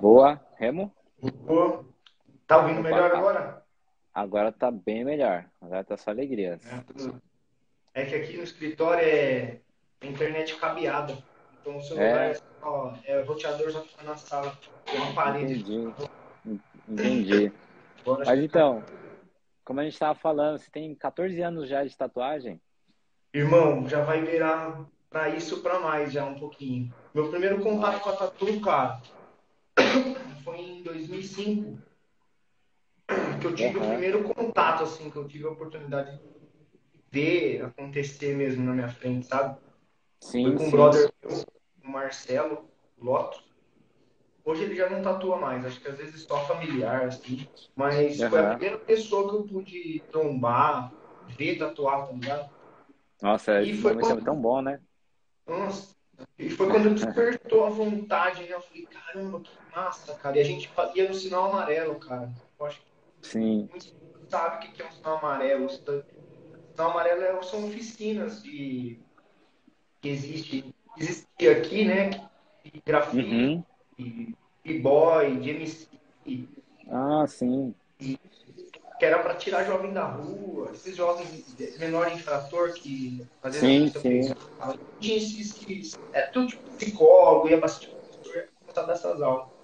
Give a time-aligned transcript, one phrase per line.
[0.00, 0.94] Boa, Remo?
[1.46, 1.84] Boa.
[2.46, 3.18] Tá ouvindo Opa, melhor tá.
[3.18, 3.62] agora?
[4.14, 5.46] Agora tá bem melhor.
[5.60, 6.60] Agora tá só alegrias.
[7.94, 9.60] É, é que aqui no escritório é
[10.02, 11.16] internet cabeada.
[11.60, 12.30] Então o celular É.
[12.30, 14.56] é, só, é roteador só fica na sala.
[14.84, 15.54] Tem uma parede.
[15.54, 15.94] Entendi.
[16.88, 17.52] Entendi.
[18.04, 18.82] Mas então,
[19.64, 22.60] como a gente tava falando, você tem 14 anos já de tatuagem?
[23.34, 26.92] Irmão, já vai virar pra isso pra mais já um pouquinho.
[27.12, 29.00] Meu primeiro contato com a tatu, cara,
[30.44, 31.78] foi em 2005.
[33.40, 33.88] Que eu tive o Aham.
[33.90, 36.20] primeiro contato, assim, que eu tive a oportunidade de
[37.10, 39.58] ver acontecer mesmo na minha frente, sabe?
[40.20, 40.70] Sim, Foi com um sim.
[40.70, 41.44] brother meu,
[41.84, 43.44] o Marcelo Loto.
[44.44, 47.46] Hoje ele já não tatua mais, acho que às vezes só familiar, assim.
[47.74, 50.92] Mas foi a primeira pessoa que eu pude trombar,
[51.36, 52.50] ver tatuar, tá ligado?
[53.20, 54.80] Nossa, E foi é quando- tão bom, né?
[55.46, 55.94] Nossa.
[56.38, 58.52] E foi quando despertou a vontade, né?
[58.54, 60.38] Eu falei, caramba, que massa, cara.
[60.38, 62.32] E a gente ia no sinal amarelo, cara.
[62.58, 63.68] Eu acho que Sim.
[64.28, 65.66] sabem o que é um sinal amarelo.
[65.66, 68.98] O sinal amarelo é- são oficinas de
[70.00, 72.10] que existe, existia aqui, né?
[72.64, 73.64] De grafite, Uhum.
[73.98, 75.88] de b-boy, de MC,
[76.90, 77.74] Ah, sim.
[77.98, 84.34] que era para tirar jovem da rua, esses jovens menor infrator que vezes Sim, sim.
[84.98, 89.55] tinha esses que é tudo tipo psicólogo, ia bastante professor, ia contar dessas aulas.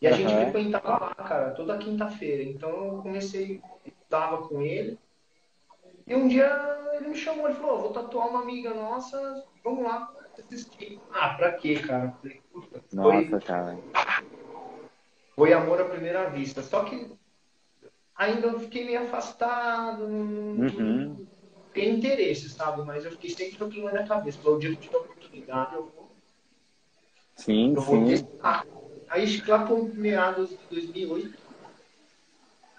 [0.00, 0.42] E a gente Aham.
[0.42, 2.42] frequentava lá, cara, toda quinta-feira.
[2.42, 3.62] Então eu comecei,
[4.02, 4.98] estava com ele.
[6.06, 6.48] E um dia
[6.94, 11.00] ele me chamou, ele falou, "Ó, vou tatuar uma amiga nossa, vamos lá assistir.
[11.10, 12.12] Ah, pra quê, cara?
[12.20, 13.78] Falei, puta, foi, Nossa, cara.
[15.34, 16.62] foi amor à primeira vista.
[16.62, 17.10] Só que
[18.14, 21.26] ainda eu fiquei meio afastado, não Uhum.
[21.72, 22.82] tem interesse, sabe?
[22.84, 24.38] Mas eu fiquei sempre com aquilo na minha cabeça.
[24.40, 26.10] Falei, o dia que eu tiver oportunidade, eu vou,
[27.34, 28.06] Sim, eu vou sim.
[28.06, 28.66] testar.
[29.08, 31.38] Aí lá por meados de 2008,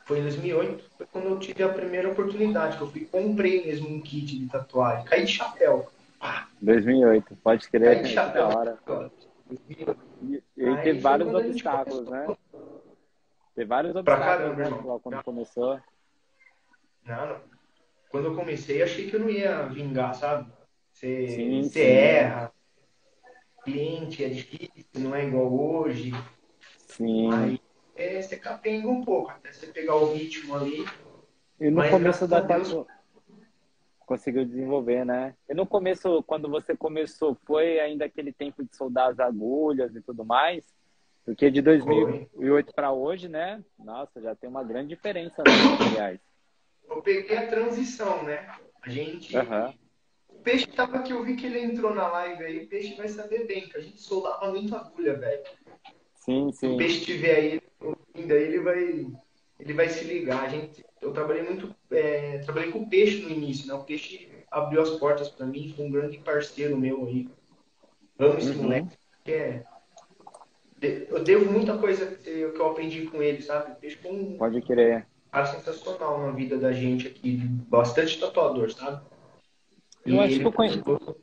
[0.06, 3.90] foi em 2008, foi quando eu tive a primeira oportunidade, que eu fui comprei mesmo
[3.90, 5.06] um kit de tatuagem.
[5.06, 5.90] Caí de chapéu.
[6.20, 7.98] Pá, 2008, pode caí crer.
[7.98, 8.48] de Que chapéu.
[8.48, 8.78] hora.
[8.86, 10.00] 2008.
[10.24, 12.36] E, e Aí teve vários obstáculos, né?
[13.56, 15.00] Teve vários Pra obstáculos, caramba, né?
[15.04, 15.80] Quando começou.
[17.06, 17.42] Não, não.
[18.10, 20.50] Quando eu comecei, achei que eu não ia vingar, sabe?
[20.92, 21.80] Você, Sim, você sim.
[21.82, 22.52] erra,
[23.72, 26.12] cliente é difícil, não é igual hoje.
[26.88, 27.34] Sim.
[27.34, 27.62] Aí
[27.96, 30.86] é, você capenga um pouco, até você pegar o ritmo ali.
[31.60, 32.86] E no Mas, começo da Deus-
[34.06, 35.36] conseguiu desenvolver, né?
[35.50, 40.02] E no começo, quando você começou, foi ainda aquele tempo de soldar as agulhas e
[40.02, 40.64] tudo mais?
[41.26, 43.62] Porque de 2008 para hoje, né?
[43.78, 46.22] Nossa, já tem uma grande diferença nos materiais.
[46.90, 48.48] Eu peguei a transição, né?
[48.82, 49.36] A gente.
[49.36, 49.74] Aham.
[50.48, 52.64] O peixe tava aqui, eu vi que ele entrou na live aí.
[52.64, 55.44] O peixe vai saber bem, que a gente soldava muito agulha, velho.
[56.16, 56.78] Sim, Se o sim.
[56.78, 59.08] peixe tiver aí ouvindo aí, ele vai,
[59.60, 60.46] ele vai se ligar.
[60.46, 63.74] A gente, eu trabalhei muito, é, trabalhei com o peixe no início, né?
[63.74, 67.28] O peixe abriu as portas para mim, foi um grande parceiro meu aí.
[68.18, 68.64] Amo esse Uhum.
[68.64, 69.66] moleque, que é,
[71.10, 73.74] eu devo muita coisa que eu que aprendi com ele, sabe?
[73.74, 75.06] O peixe foi um Pode crer.
[75.30, 77.36] cara sensacional na vida da gente aqui,
[77.68, 79.17] bastante tatuador, sabe?
[80.08, 81.18] Eu acho ele que eu conheço-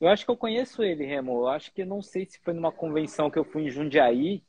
[0.00, 1.32] Eu acho que eu conheço ele, Remo.
[1.42, 4.42] Eu acho que não sei se foi numa convenção que eu fui em Jundiaí.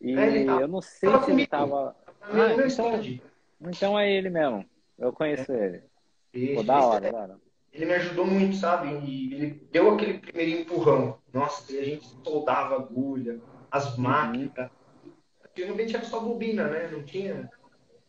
[0.00, 1.50] E É, ele tava- eu não sei tava se ele comigo.
[1.50, 1.96] tava.
[2.28, 3.20] no meu Ah, então- stand.
[3.60, 4.64] Então é ele mesmo.
[4.98, 5.82] Eu conheço ele.
[6.32, 7.40] Esse- Pô, da esse hora, é- da hora.
[7.72, 8.88] ele me ajudou muito, sabe?
[9.06, 11.18] E ele deu aquele primeiro empurrão.
[11.32, 13.40] Nossa, e a gente soldava agulha,
[13.70, 14.70] as máquinas.
[15.50, 16.88] Antigamente era só bobina, né?
[16.90, 17.48] Não tinha.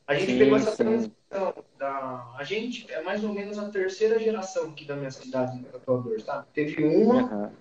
[0.08, 0.84] A gente Sim, pegou essa sim.
[0.84, 2.34] transição da.
[2.38, 6.20] A gente é mais ou menos a terceira geração aqui da minha cidade de tatuador,
[6.22, 6.48] sabe?
[6.54, 7.52] Teve uma,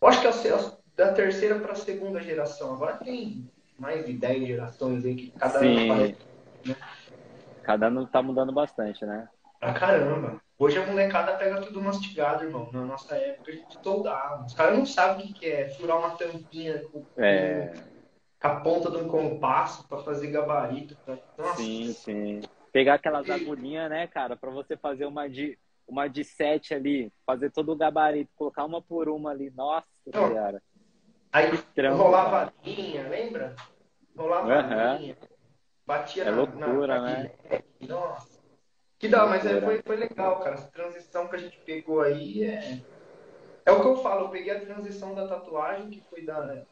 [0.00, 2.74] eu acho que é a- da terceira para a segunda geração.
[2.74, 5.78] Agora tem mais de 10 gerações aí que cada ano Sim.
[5.80, 6.18] aparece
[7.62, 9.28] Cada ano tá mudando bastante, né?
[9.60, 10.40] pra caramba.
[10.58, 12.70] Hoje a molecada pega tudo mastigado, irmão.
[12.72, 14.44] Na nossa época a gente soldava.
[14.44, 17.97] Os caras não sabem o que que é furar uma tampinha com, É, com
[18.40, 20.96] a ponta de um compasso para fazer gabarito.
[21.36, 22.40] Nossa, sim, sim.
[22.72, 27.50] Pegar aquelas agulhinhas, né, cara, pra você fazer uma de, uma de sete ali, fazer
[27.50, 29.50] todo o gabarito, colocar uma por uma ali.
[29.50, 30.34] Nossa, Não.
[30.34, 30.62] cara.
[31.32, 33.54] Aí Trampo, rolava a linha, lembra?
[34.16, 35.16] Rolava a linha.
[35.86, 37.30] Batia É na, loucura, na, né?
[37.80, 38.38] Nossa.
[38.98, 40.54] Que dá, mas é, foi, foi legal, cara.
[40.54, 42.82] Essa transição que a gente pegou aí é.
[43.64, 46.64] É o que eu falo, eu peguei a transição da tatuagem, que foi da,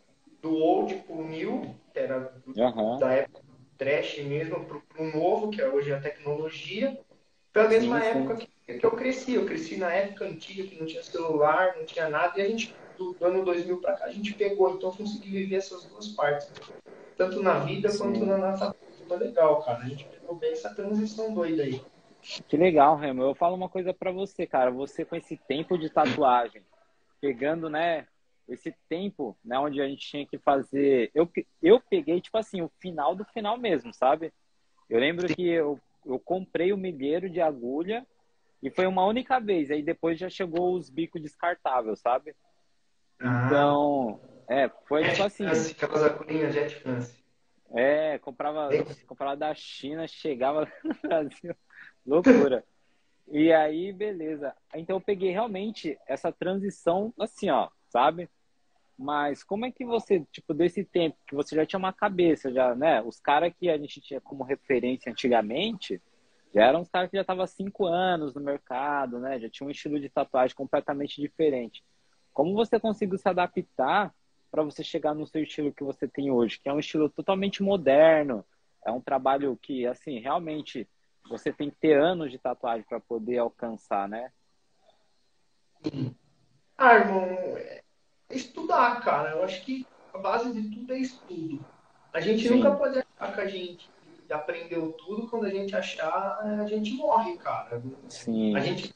[0.46, 2.98] do old pro new, que era Aham.
[2.98, 3.40] da época
[3.76, 6.98] trash mesmo, pro, pro novo, que é hoje a tecnologia.
[7.52, 8.18] Foi a mesma Sim, sim.
[8.18, 9.34] época que, que eu cresci.
[9.34, 12.74] Eu cresci na época antiga, que não tinha celular, não tinha nada, e a gente,
[12.96, 14.74] do, do ano 2000 pra cá, a gente pegou.
[14.74, 16.50] Então eu consegui viver essas duas partes.
[17.16, 17.98] tanto na vida Sim.
[17.98, 19.16] quanto na nossa vida.
[19.16, 19.80] legal, cara.
[19.80, 21.80] A gente pegou bem essa transição doida aí.
[22.48, 23.22] Que legal, Remo.
[23.22, 24.70] Eu falo uma coisa para você, cara.
[24.70, 26.62] Você com esse tempo de tatuagem,
[27.20, 28.06] pegando, né,
[28.48, 31.10] esse tempo, né, onde a gente tinha que fazer.
[31.14, 31.30] Eu,
[31.62, 34.32] eu peguei, tipo assim, o final do final mesmo, sabe?
[34.88, 38.06] Eu lembro que eu, eu comprei o milheiro de agulha
[38.62, 39.70] e foi uma única vez.
[39.70, 42.34] Aí depois já chegou os bicos descartáveis, sabe?
[43.20, 43.44] Ah.
[43.46, 45.46] Então, é, foi tipo assim.
[45.46, 47.24] Aquelas agulhinhas Jet France.
[47.74, 48.68] É, comprava,
[49.06, 51.54] comprava da China, chegava no Brasil.
[52.06, 52.64] Loucura.
[53.28, 54.54] E aí, beleza.
[54.74, 58.30] Então eu peguei realmente essa transição assim, ó, sabe?
[58.98, 62.74] Mas como é que você, tipo, desse tempo que você já tinha uma cabeça, já,
[62.74, 63.02] né?
[63.02, 66.00] Os caras que a gente tinha como referência antigamente,
[66.54, 69.38] já eram os caras que já estavam há cinco anos no mercado, né?
[69.38, 71.84] Já tinham um estilo de tatuagem completamente diferente.
[72.32, 74.14] Como você conseguiu se adaptar
[74.50, 77.62] para você chegar no seu estilo que você tem hoje, que é um estilo totalmente
[77.62, 78.42] moderno,
[78.84, 80.88] é um trabalho que, assim, realmente
[81.28, 84.32] você tem que ter anos de tatuagem para poder alcançar, né?
[86.78, 87.26] Ah, irmão,
[88.30, 89.30] estudar, cara.
[89.30, 91.64] Eu acho que a base de tudo é estudo.
[92.12, 92.56] A gente Sim.
[92.56, 93.90] nunca pode achar que a gente
[94.30, 97.82] aprendeu tudo, quando a gente achar, a gente morre, cara.
[98.08, 98.56] Sim.
[98.56, 98.94] A gente.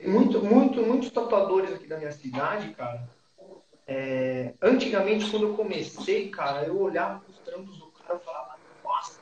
[0.00, 3.08] Muito, muito, muitos tatuadores aqui da minha cidade, cara.
[3.84, 9.18] É, antigamente, quando eu comecei, cara, eu olhava os trampos do cara e falava, nossa,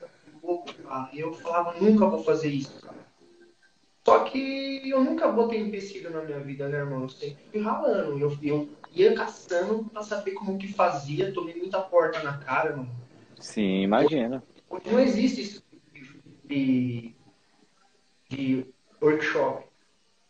[0.00, 0.06] tá
[0.42, 1.10] louco, cara.
[1.12, 3.04] E eu falava, nunca vou fazer isso, cara.
[4.06, 7.02] Só que eu nunca botei empecilho na minha vida, né, irmão?
[7.02, 8.18] Eu sempre fui ralando.
[8.18, 12.94] Eu, eu ia caçando pra saber como que fazia, tomei muita porta na cara, mano.
[13.38, 14.42] Sim, imagina.
[14.70, 15.64] Hoje não existe isso
[16.44, 17.14] de,
[18.28, 18.66] de
[19.02, 19.66] workshop.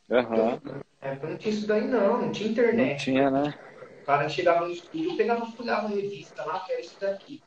[0.08, 0.80] Uhum.
[1.00, 2.90] É, não tinha isso daí não, não tinha internet.
[2.90, 3.54] Não tinha, né?
[4.02, 7.42] O cara chegava no estúdio, pegava, folhava a revista lá, que era isso daqui.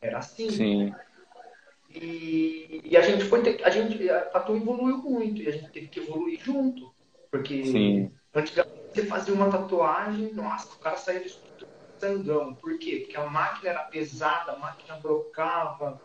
[0.00, 0.50] Era assim.
[0.50, 0.94] Sim.
[1.90, 5.70] E, e a gente foi ter, a gente a Tatu evoluiu muito e a gente
[5.70, 6.92] teve que evoluir junto.
[7.30, 8.12] Porque Sim.
[8.34, 11.66] Antigamente você fazia uma tatuagem, nossa, o cara saía estúdio
[11.98, 12.54] sangão.
[12.54, 13.00] Por quê?
[13.04, 16.00] Porque a máquina era pesada, a máquina brocava.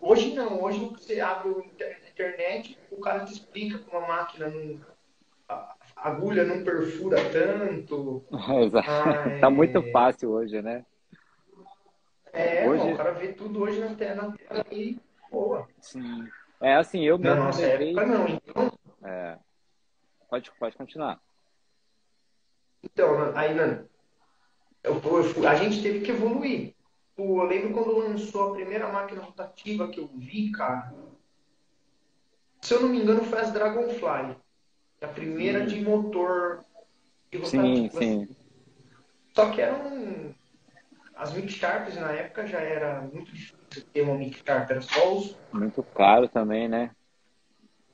[0.00, 4.80] Hoje não, hoje você abre a internet, o cara te explica como a máquina não.
[5.48, 8.22] A agulha não perfura tanto.
[8.62, 9.40] Exato.
[9.40, 10.84] Tá muito fácil hoje, né?
[12.32, 12.92] É, hoje...
[12.92, 14.98] o cara vê tudo hoje na tela, na tela e,
[15.30, 15.64] pô.
[15.80, 16.28] Sim.
[16.60, 17.36] É assim, eu mesmo.
[17.36, 17.90] Na nossa levei...
[17.90, 18.78] época não, então.
[19.02, 19.38] É.
[20.28, 21.18] Pode, pode continuar.
[22.92, 23.56] Então, aí,
[24.82, 26.74] eu, a gente teve que evoluir.
[27.16, 30.92] eu lembro quando lançou a primeira máquina rotativa que eu vi, cara.
[32.62, 34.36] Se eu não me engano, foi as Dragonfly.
[35.00, 35.76] A primeira sim.
[35.76, 36.64] de motor
[37.30, 37.56] de rotativa.
[37.56, 38.28] Sim, sim.
[39.34, 40.34] Só que eram.
[41.14, 45.16] As Mic Sharps na época já era muito difícil ter uma Mic Sharp, era só
[45.16, 45.36] os.
[45.52, 46.90] Muito caro também, né?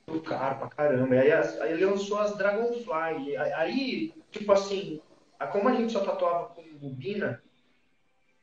[0.06, 1.14] Muito caro pra caramba.
[1.14, 3.36] Aí, aí ele lançou as Dragonfly.
[3.36, 5.00] Aí, tipo assim,
[5.52, 7.42] como a gente só tatuava com bobina,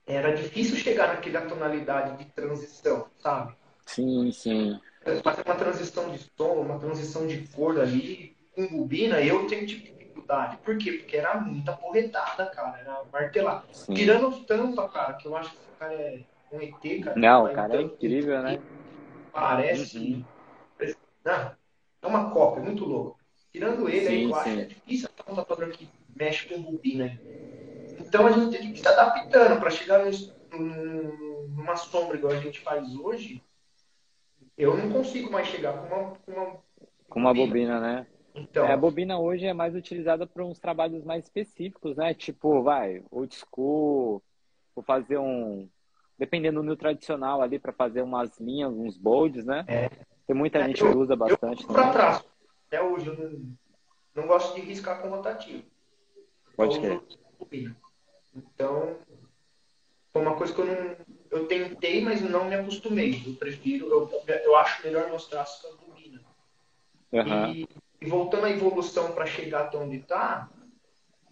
[0.05, 3.55] era difícil chegar naquela tonalidade de transição, sabe?
[3.85, 4.79] Sim, sim.
[5.23, 9.91] Fazer uma transição de som, uma transição de cor ali, com bobina, eu tenho tipo
[10.11, 10.57] dificuldade.
[10.63, 10.93] Por quê?
[10.93, 12.79] Porque era muita porretada, cara.
[12.79, 13.65] Era martelar.
[13.71, 13.93] Sim.
[13.93, 17.19] Tirando tampa, cara, que eu acho que esse cara é um ET, cara.
[17.19, 18.61] Não, o cara é incrível, né?
[19.31, 19.97] Parece.
[19.97, 20.25] Uhum.
[21.23, 21.55] Não,
[22.01, 23.19] é uma cópia, muito louco.
[23.51, 26.61] Tirando ele, sim, aí, eu acho que é difícil achar um tatuador que mexe com
[26.61, 27.21] bobina.
[27.99, 30.05] Então a gente tem que se adaptando para chegar
[30.51, 33.43] num, numa sombra igual a gente faz hoje.
[34.57, 36.57] Eu não consigo mais chegar com uma, com uma,
[37.09, 38.07] com uma bobina, né?
[38.33, 42.13] Então, é, a bobina hoje é mais utilizada para uns trabalhos mais específicos, né?
[42.13, 44.23] Tipo, vai, old school,
[44.73, 45.69] vou fazer um.
[46.17, 49.65] Dependendo do meu tradicional ali, para fazer umas linhas, uns bolds, né?
[49.67, 49.89] É.
[50.31, 51.63] Tem muita é, gente eu, que usa bastante.
[51.63, 52.23] Eu para trás.
[52.67, 53.41] Até hoje eu
[54.15, 55.65] não, gosto de riscar com rotativo.
[56.55, 57.01] Pode crer.
[58.33, 58.95] Então,
[60.13, 60.95] foi uma coisa que eu não.
[61.29, 63.21] Eu tentei, mas não me acostumei.
[63.27, 67.23] Eu prefiro, eu, eu acho melhor meus traços com a.
[67.23, 67.51] Uhum.
[67.51, 67.67] E,
[67.99, 70.49] e, voltando à evolução para chegar até onde está,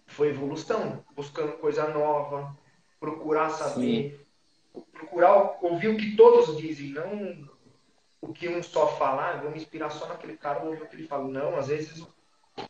[0.08, 2.54] foi evolução, buscando coisa nova,
[2.98, 4.26] procurar saber,
[4.74, 4.84] Sim.
[4.92, 7.48] procurar ouvir o que todos dizem, não
[8.20, 10.96] o que um só falar, ah, vou me inspirar só naquele cara, ouvir o que
[10.96, 11.26] ele fala.
[11.28, 12.06] Não, às vezes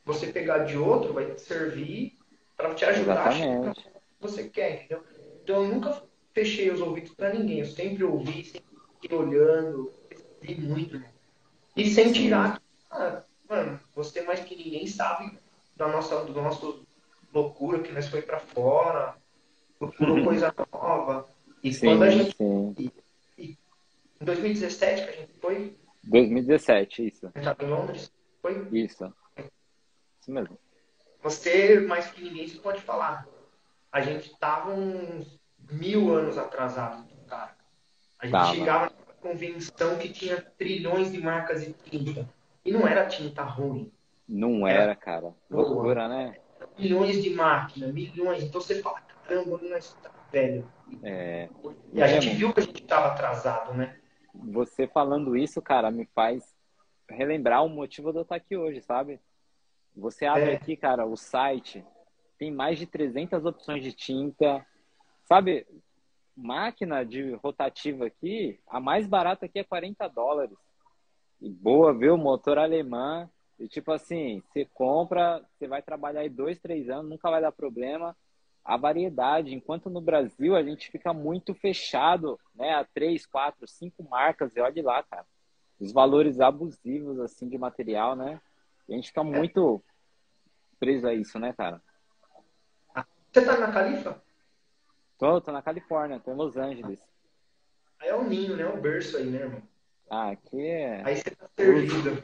[0.04, 2.16] você pegar de outro vai te servir
[2.57, 3.69] para te ajudar Exatamente.
[3.69, 5.04] a chegar que você quer, entendeu?
[5.42, 6.02] Então eu nunca
[6.33, 9.92] fechei os ouvidos para ninguém, eu sempre ouvi, sempre fiquei olhando,
[10.40, 11.02] vi muito.
[11.76, 15.38] E sem tirar, ah, mano, você mais que ninguém sabe
[15.76, 16.85] da nossa, do nosso
[17.33, 19.16] loucura que nós foi para fora,
[19.78, 20.25] procurou uhum.
[20.26, 21.26] coisa nova.
[21.62, 22.37] E sim, quando a gente.
[22.37, 22.75] Sim.
[24.21, 25.77] Em 2017 que a gente foi?
[26.05, 27.27] 2017, isso.
[27.27, 28.12] A gente estava em Londres?
[28.43, 28.69] Foi?
[28.73, 29.12] Isso.
[30.21, 30.59] Isso mesmo.
[31.23, 33.27] Você, mais que ninguém, você pode falar.
[33.91, 35.39] A gente estava uns
[35.71, 37.57] mil anos atrasado, cara.
[38.19, 38.55] A gente Tava.
[38.55, 42.29] chegava na convenção que tinha trilhões de marcas de tinta.
[42.65, 43.91] E não era tinta ruim.
[44.29, 45.35] Não era, era cara.
[45.50, 46.37] Loucura, né?
[46.79, 48.43] Milhões de máquinas, milhões.
[48.43, 49.81] Então você fala, caramba, não é
[50.31, 50.71] velho.
[51.03, 51.49] É.
[51.93, 54.00] E a gente viu que a gente estava atrasado, né?
[54.35, 56.55] Você falando isso, cara, me faz
[57.09, 59.21] relembrar o motivo de eu estar aqui hoje, sabe?
[59.97, 60.55] Você abre é.
[60.55, 61.85] aqui, cara, o site,
[62.39, 64.65] tem mais de 300 opções de tinta.
[65.25, 65.67] Sabe,
[66.37, 70.57] máquina de rotativa aqui, a mais barata aqui é 40 dólares.
[71.41, 72.17] E boa, viu?
[72.17, 73.29] Motor alemã.
[73.59, 77.53] E tipo assim, você compra, você vai trabalhar aí dois, três anos, nunca vai dar
[77.53, 78.17] problema.
[78.64, 82.75] A variedade, enquanto no Brasil a gente fica muito fechado, né?
[82.75, 85.26] A três, quatro, cinco marcas, e olha lá, cara.
[85.79, 88.40] Os valores abusivos, assim, de material, né?
[88.88, 89.83] E a gente fica muito
[90.79, 91.81] preso a isso, né, cara?
[93.33, 94.23] Você tá na Califa?
[95.17, 97.00] Tô, tô na Califórnia, tô em Los Angeles.
[98.00, 98.67] Aí é o ninho, né?
[98.67, 99.62] O berço aí, né, irmão?
[100.11, 101.02] Ah, aqui é.
[101.05, 102.23] Aí você tá servido.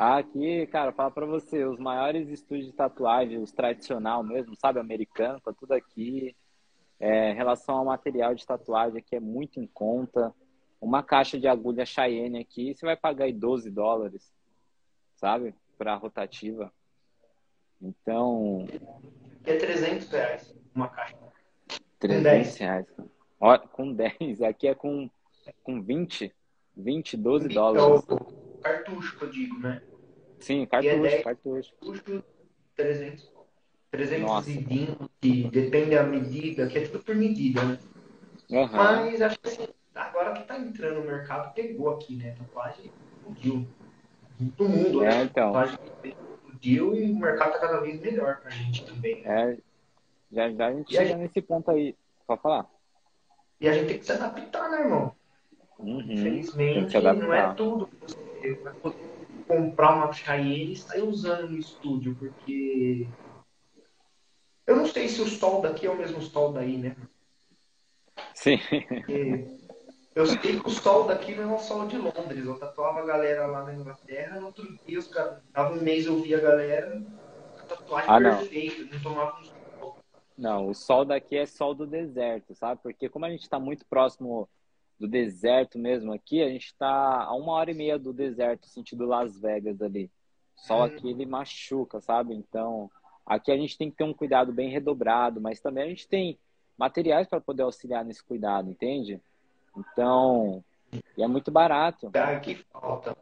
[0.00, 5.38] Aqui, cara, fala pra você, os maiores estúdios de tatuagem, os tradicional mesmo, sabe, americano,
[5.42, 6.34] tá tudo aqui.
[6.98, 10.34] É, em relação ao material de tatuagem aqui é muito em conta.
[10.80, 14.32] Uma caixa de agulha Cheyenne aqui, você vai pagar aí 12 dólares,
[15.16, 15.54] sabe?
[15.76, 16.72] Pra rotativa.
[17.78, 18.66] Então.
[19.44, 21.18] É 300 reais uma caixa.
[21.98, 22.86] 300 reais.
[23.38, 24.40] Ó, com 10.
[24.40, 25.10] Aqui é com,
[25.62, 26.34] com 20.
[26.74, 28.06] 20, 12 então, dólares.
[28.62, 29.82] Cartucho que eu digo, né?
[30.40, 31.72] Sim, cartucho, é 10, cartucho.
[31.80, 32.24] Cartucho
[32.76, 33.30] 300.
[33.90, 37.78] 320, depende da medida, que é tudo por medida, né?
[38.48, 38.68] Uhum.
[38.72, 42.36] Mas acho que assim, agora que tá entrando no mercado, pegou aqui, né?
[42.38, 43.66] Tatuagem explodiu.
[44.56, 45.22] Todo mundo, é, né?
[45.24, 45.52] Então.
[45.52, 49.22] Tatuagem explodiu e o mercado tá cada vez melhor pra gente também.
[49.22, 49.52] Né?
[49.52, 49.58] É,
[50.30, 51.18] já, já a gente e chega a gente...
[51.18, 51.96] nesse ponto aí.
[52.26, 52.66] Pode falar.
[53.60, 55.12] E a gente tem que se adaptar, né, irmão?
[55.80, 56.00] Uhum.
[56.00, 59.09] Infelizmente, não é tudo que você vai poder
[59.50, 63.08] comprar uma Cheyenne e sair usando no estúdio, porque
[64.64, 66.96] eu não sei se o sol daqui é o mesmo sol daí, né?
[68.32, 68.58] Sim.
[68.88, 69.58] Porque
[70.14, 72.44] eu sei que o sol daqui não é o sol de Londres.
[72.44, 76.06] Eu tatuava a galera lá na Inglaterra, no outro dia, os caras, dava um mês
[76.06, 77.02] eu via a galera,
[77.58, 79.60] a tatuagem ah, perfeita, não, não tomava um
[80.40, 82.80] não, o sol daqui é sol do deserto, sabe?
[82.82, 84.48] Porque como a gente está muito próximo
[85.00, 89.06] do deserto mesmo aqui, a gente está a uma hora e meia do deserto, sentido
[89.06, 90.10] Las Vegas ali.
[90.54, 92.34] Sol aqui ele machuca, sabe?
[92.34, 92.90] Então,
[93.24, 96.38] aqui a gente tem que ter um cuidado bem redobrado, mas também a gente tem
[96.76, 99.18] materiais para poder auxiliar nesse cuidado, entende?
[99.74, 100.62] Então,
[101.16, 102.10] e é muito barato.
[102.42, 103.16] Que falta.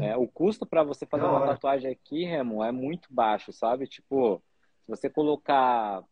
[0.00, 3.86] É, o custo para você fazer uma tatuagem aqui, Remo, é muito baixo, sabe?
[3.86, 4.40] Tipo,
[4.84, 6.02] se você colocar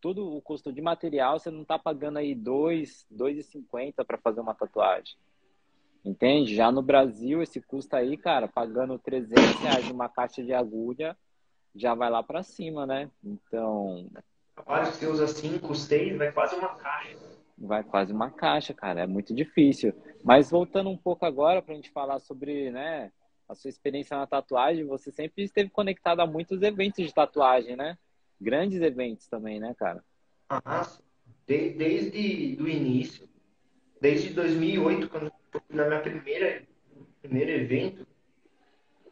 [0.00, 4.54] todo o custo de material, você não está pagando aí dois, 2,50 para fazer uma
[4.54, 5.16] tatuagem.
[6.04, 6.54] Entende?
[6.54, 11.16] Já no Brasil, esse custo aí, cara, pagando 300 reais uma caixa de agulha,
[11.74, 13.10] já vai lá para cima, né?
[13.22, 14.08] Então.
[14.64, 17.16] Quase você usa 5, 6, vai quase uma caixa.
[17.58, 19.02] Vai quase uma caixa, cara.
[19.02, 19.92] É muito difícil.
[20.24, 23.12] Mas voltando um pouco agora para a gente falar sobre, né,
[23.46, 27.98] a sua experiência na tatuagem, você sempre esteve conectado a muitos eventos de tatuagem, né?
[28.40, 30.02] Grandes eventos também, né, cara?
[30.48, 30.86] Ah,
[31.46, 33.28] de, desde o início,
[34.00, 36.62] desde 2008, quando eu fui na minha primeira
[37.20, 38.06] primeiro evento,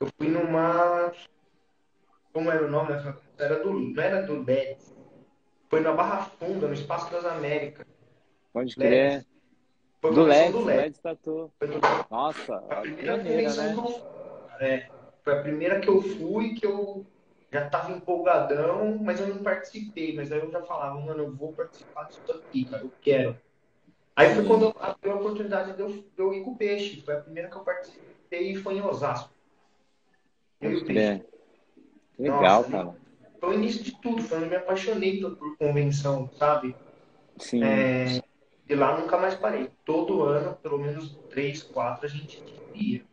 [0.01, 1.13] eu fui numa
[2.33, 2.93] como era o nome?
[3.39, 4.95] Era do, não era do LEDs.
[5.69, 7.87] Foi na Barra Funda, no Espaço das Américas.
[8.53, 9.27] Pode crer.
[10.01, 11.53] Foi do LEDs, do LEDs Tatu.
[12.11, 13.75] Nossa, a primeira né?
[14.61, 14.89] É,
[15.23, 17.05] foi a primeira que eu fui que eu
[17.51, 20.15] já estava empolgadão, mas eu não participei.
[20.15, 23.37] Mas aí eu já falava, mano, eu vou participar disso aqui, cara, eu quero.
[24.15, 24.65] Aí foi quando
[25.03, 27.01] eu a oportunidade de eu, de eu ir com o peixe.
[27.03, 29.33] Foi a primeira que eu participei e foi em Osasco.
[30.61, 31.25] Eu e o peixe.
[32.19, 32.97] Legal, Nossa, cara.
[33.39, 36.75] Foi o início de tudo, foi onde eu me apaixonei por, por convenção, sabe?
[37.39, 37.63] Sim.
[37.63, 38.21] É,
[38.67, 39.71] de lá nunca mais parei.
[39.85, 42.43] Todo ano, pelo menos três, quatro, a gente
[42.75, 43.05] ia.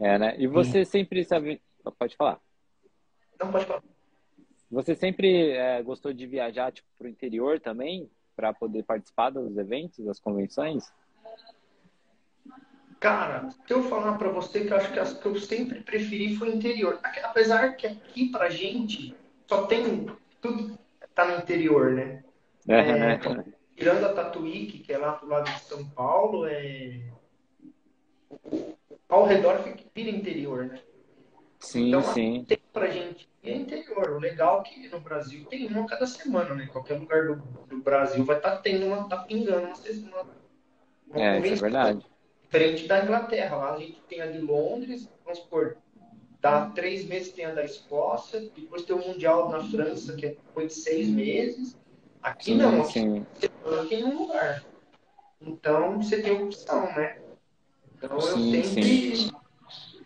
[0.00, 0.34] É, né?
[0.38, 0.90] E você Sim.
[0.90, 1.62] sempre sabe.
[1.96, 2.40] Pode falar.
[3.40, 3.82] Não, pode falar.
[4.70, 9.56] Você sempre é, gostou de viajar tipo, para o interior também, para poder participar dos
[9.56, 10.92] eventos, das convenções?
[13.00, 16.36] Cara, se eu falar para você que eu acho que as que eu sempre preferi
[16.36, 17.00] foi o interior.
[17.24, 19.16] Apesar que aqui pra gente
[19.48, 20.06] só tem
[20.40, 20.78] tudo
[21.14, 22.22] tá no interior, né?
[22.68, 23.18] É, é,
[23.76, 27.00] tirando a Tatuíque, que é lá pro lado de São Paulo, é...
[29.08, 30.80] ao redor fica, vira interior, né?
[31.60, 32.44] Sim, então, sim.
[32.44, 34.10] Tem pra gente é interior.
[34.12, 36.66] O legal é que no Brasil tem uma cada semana, né?
[36.66, 37.36] Qualquer lugar do,
[37.68, 40.26] do Brasil vai estar tá tendo uma, tá pingando uma, uma,
[41.08, 42.06] uma é, isso é verdade.
[42.42, 43.56] Diferente da Inglaterra.
[43.56, 45.76] Lá a gente tem a de Londres, vamos supor,
[46.40, 50.28] dá três meses tem a da Escócia, depois tem o Mundial na França, que é
[50.30, 51.78] depois de seis meses.
[52.22, 53.26] Aqui sim, não, aqui sim.
[53.88, 54.62] tem um lugar.
[55.40, 57.18] Então você tem opção, né?
[57.96, 59.16] Então eu sim, sempre.
[59.16, 59.30] Sim.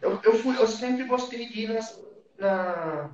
[0.04, 2.04] Eu, eu, fui, eu sempre gostei de ir nas,
[2.38, 3.10] na,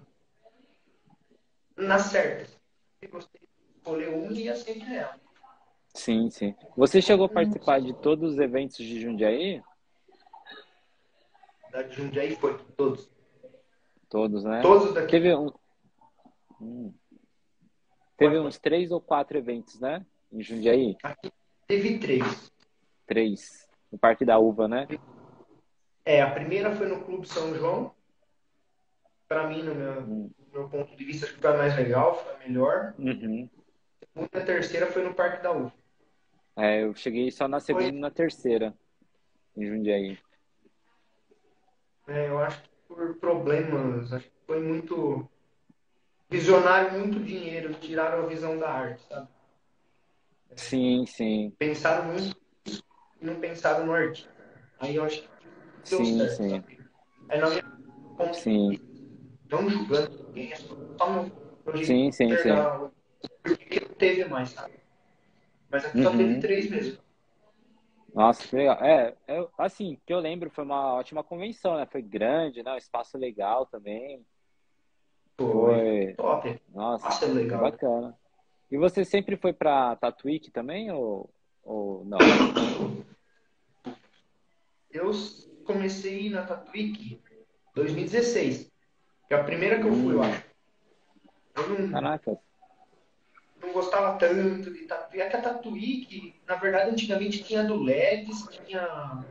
[1.77, 2.51] na certa.
[3.01, 5.15] Eu gostei de escolher um e ia sempre nela.
[5.95, 6.53] Sim, sim.
[6.77, 9.63] Você chegou a participar de todos os eventos de Jundiaí?
[11.71, 13.09] Da Jundiaí foi, todos.
[14.09, 14.61] Todos, né?
[14.61, 15.13] Todos daqui.
[15.13, 15.53] Teve um.
[16.61, 16.93] Hum.
[18.17, 20.05] Teve uns três ou quatro eventos, né?
[20.33, 20.97] Em Jundiaí?
[21.05, 21.33] Aqui
[21.69, 22.53] teve três.
[23.07, 23.69] Três.
[23.93, 24.89] No Parque da Uva, né?
[26.11, 27.95] É, a primeira foi no Clube São João.
[29.29, 32.95] Para mim, no meu, meu, ponto de vista, acho que foi mais legal, foi melhor.
[32.99, 33.49] Uhum.
[34.17, 35.73] A terceira foi no Parque da Uva.
[36.57, 37.95] É, eu cheguei só na segunda foi...
[37.97, 38.75] e na terceira,
[39.57, 40.19] em Jundiaí.
[42.09, 45.31] É, eu acho que por problemas, acho que foi muito
[46.29, 49.29] visionário, muito dinheiro, tiraram a visão da arte, sabe?
[50.57, 51.55] Sim, sim.
[51.57, 52.37] Pensaram muito
[52.67, 54.29] e não pensaram no arte.
[54.81, 55.40] Aí eu acho que
[55.89, 56.65] deu sim, certo, sim.
[57.29, 57.63] Aí na minha
[58.17, 58.79] ponto sim.
[59.51, 60.75] não julgando ninguém, é só
[61.85, 62.49] Sim, sim, sim.
[63.43, 64.75] Porque teve mais, sabe?
[65.71, 66.05] Mas aqui uhum.
[66.05, 66.99] só teve três mesmo.
[68.15, 68.83] Nossa, que legal.
[68.83, 71.87] É, é, assim, que eu lembro, foi uma ótima convenção, né?
[71.87, 72.73] Foi grande, né?
[72.73, 74.25] Um espaço legal também.
[75.39, 75.47] Foi.
[75.47, 76.15] foi...
[76.15, 76.61] Top.
[76.75, 77.61] Nossa, Nossa legal.
[77.61, 78.19] bacana.
[78.71, 81.31] E você sempre foi pra Tatuíque também ou,
[81.63, 82.19] ou não?
[84.91, 85.13] Eu
[85.73, 87.21] comecei na Tatuíque
[87.75, 88.71] 2016.
[89.29, 90.45] Que é a primeira que eu fui, eu acho.
[91.57, 91.91] Eu não...
[91.91, 92.41] Caraca
[93.63, 95.21] não gostava tanto de tatuí.
[95.21, 99.25] É que a tatuí, que na verdade antigamente tinha do LEDs, tinha.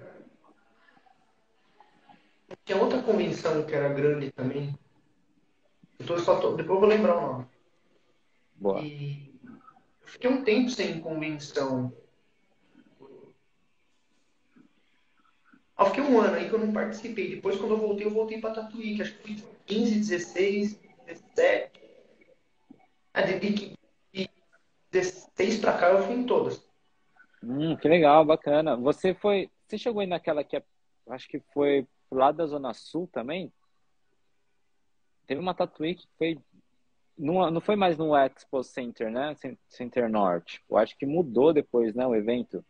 [2.66, 4.78] Tinha outra convenção que era grande também.
[6.00, 6.56] Eu tô só tô...
[6.56, 7.46] Depois eu vou lembrar o nome.
[8.56, 8.82] Boa.
[8.82, 11.94] E eu fiquei um tempo sem convenção.
[15.80, 17.36] Eu fiquei um ano aí que eu não participei.
[17.36, 21.80] Depois, quando eu voltei, eu voltei para Tatuí, que acho que foi 15, 16, 17.
[23.14, 23.78] É, de,
[24.92, 26.68] 16 para cá eu fui em todas.
[27.42, 28.76] Hum, que legal, bacana.
[28.76, 29.50] Você foi.
[29.68, 30.64] Você chegou aí naquela que é,
[31.10, 33.52] acho que foi lá da Zona Sul também?
[35.26, 36.38] Teve uma tatuí que foi.
[37.18, 39.36] Não, não foi mais no Expo Center, né?
[39.68, 40.62] Center Norte.
[40.70, 42.06] Eu acho que mudou depois, né?
[42.06, 42.66] O evento.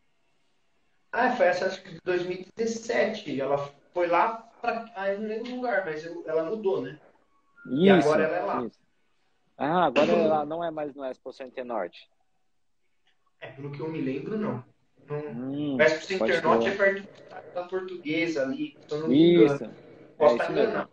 [1.12, 3.39] Ah, foi essa acho que de 2017.
[3.39, 3.58] Ela
[3.93, 4.91] foi lá para.
[4.95, 7.00] Ah, eu não lembro o lugar, mas ela mudou, né?
[7.65, 8.65] Isso, e agora ela é lá.
[8.65, 8.80] Isso.
[9.58, 12.10] Ah, agora ela não é mais no Expo Center Norte.
[13.41, 14.63] É, pelo que eu me lembro, não.
[15.08, 15.17] não...
[15.17, 19.13] Hum, o Expo Center Norte é perto da portuguesa ali, eu engano.
[19.13, 19.69] Isso.
[20.17, 20.89] Posso é estar.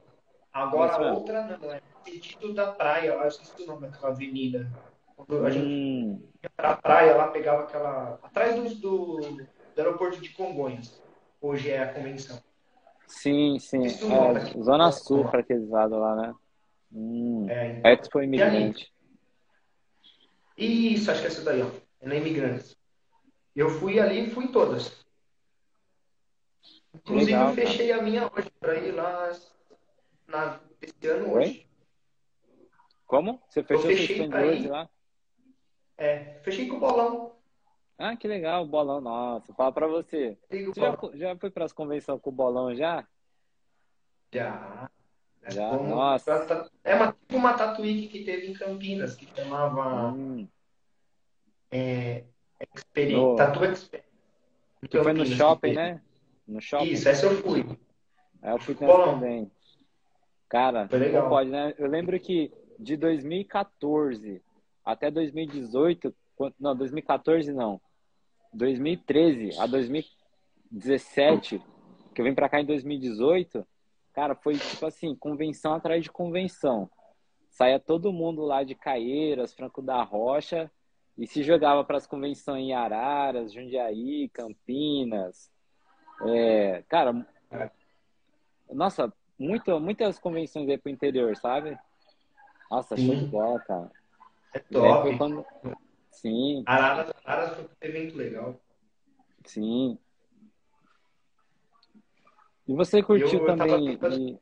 [0.52, 4.70] Agora é a outra não, é sentido da praia, eu esqueci o nome daquela avenida.
[5.16, 6.22] Quando a gente hum.
[6.42, 8.18] ia pra praia lá, pegava aquela.
[8.22, 11.00] Atrás do, do, do aeroporto de Congonhas.
[11.40, 12.42] Hoje é a convenção.
[13.06, 13.86] Sim, sim.
[13.86, 15.30] É, Zona Sul,
[15.68, 16.34] lados lá, né?
[16.90, 18.92] Hum, é, então, Expo Imigrante.
[20.56, 21.70] Isso, acho que é essa daí, ó.
[22.00, 22.74] É na Imigrantes.
[23.54, 25.04] Eu fui ali e fui em todas.
[26.94, 28.00] Inclusive, Legal, fechei cara.
[28.00, 29.30] a minha hoje para ir lá
[30.26, 31.42] na, esse ano Oi?
[31.42, 31.66] hoje.
[33.06, 33.42] Como?
[33.48, 34.88] Você fechou pra hoje lá?
[35.98, 37.35] É, fechei com o bolão.
[37.98, 39.54] Ah, que legal, o bolão, nossa.
[39.54, 40.36] Fala pra você.
[40.50, 43.06] Você já, já foi pras convenções com o bolão já?
[44.32, 44.90] Já.
[45.48, 46.68] Já, Como, nossa.
[46.82, 50.46] É uma, tipo uma tatuí que teve em Campinas, que chamava hum.
[51.70, 52.24] é,
[52.74, 54.08] Experience, Tatu Experience.
[54.88, 56.02] Que foi no shopping, né?
[56.46, 56.90] No shopping.
[56.90, 57.64] Isso, essa eu fui.
[58.42, 59.50] É, eu fui também.
[60.48, 61.74] Cara, não pode, né?
[61.78, 64.42] Eu lembro que de 2014
[64.84, 66.14] até 2018,
[66.60, 67.80] não, 2014 não,
[68.56, 71.62] 2013 a 2017,
[72.14, 73.66] que eu vim pra cá em 2018,
[74.16, 76.90] Cara, foi tipo assim, convenção atrás de convenção.
[77.50, 80.70] Saía todo mundo lá de Caieiras, Franco da Rocha,
[81.18, 85.52] e se jogava para as convenções em Araras, Jundiaí, Campinas.
[86.26, 87.26] É, cara,
[88.72, 91.78] nossa, muito, muitas convenções aí pro interior, sabe?
[92.70, 93.90] Nossa, show de bola, cara.
[94.54, 95.18] É top.
[95.18, 95.44] Quando...
[96.16, 96.62] Sim.
[96.64, 98.60] Araras, Araras foi um evento legal.
[99.44, 99.98] Sim.
[102.66, 103.98] E você curtiu eu, eu também?
[103.98, 104.38] Tava, e...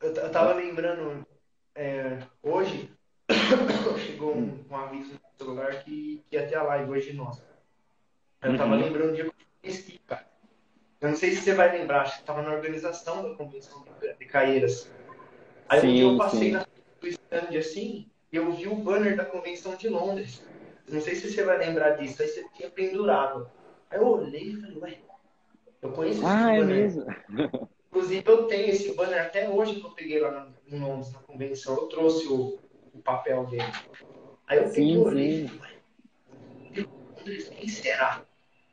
[0.00, 1.26] eu, tava lembrando,
[1.74, 2.90] é, hoje
[4.06, 7.44] chegou um, um, aviso no celular que, que ia ter a live hoje nossa.
[8.42, 8.56] Eu uhum.
[8.56, 10.26] tava lembrando um dia que eu conheci, cara.
[11.00, 13.84] Eu não sei se você vai lembrar, acho que tava na organização da convenção
[14.18, 14.90] de Caeiras.
[15.68, 16.50] Aí sim, um dia eu passei sim.
[16.52, 16.66] na
[17.00, 20.42] do stand assim, e eu vi o banner da convenção de Londres.
[20.88, 23.50] Não sei se você vai lembrar disso, aí você tinha pendurado.
[23.90, 24.98] Aí eu olhei e falei, ué,
[25.82, 26.62] eu conheço esse ah, banner.
[26.62, 27.06] é mesmo?
[27.88, 31.76] Inclusive, eu tenho esse banner até hoje que eu peguei lá em Londres, na convenção.
[31.76, 32.58] Eu trouxe o,
[32.92, 33.62] o papel dele.
[34.48, 35.50] Aí eu peguei o olhei
[37.24, 38.22] quem será?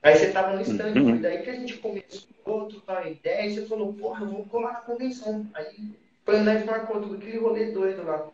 [0.04, 1.22] Aí você tava no stand, uhum.
[1.22, 4.74] daí que a gente começou a trocar ideia, e você falou, porra, eu vou colar
[4.74, 5.46] na convenção.
[5.54, 5.96] Aí
[6.26, 8.28] foi nós marcou tudo aquele rolê doido lá.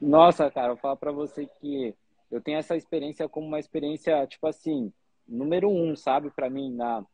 [0.00, 1.94] Nossa, cara, eu falar pra você que
[2.32, 4.90] eu tenho essa experiência como uma experiência, tipo assim,
[5.28, 7.04] número um, sabe, para mim, na,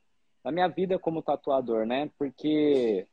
[0.45, 2.09] na minha vida como tatuador, né?
[2.17, 3.05] Porque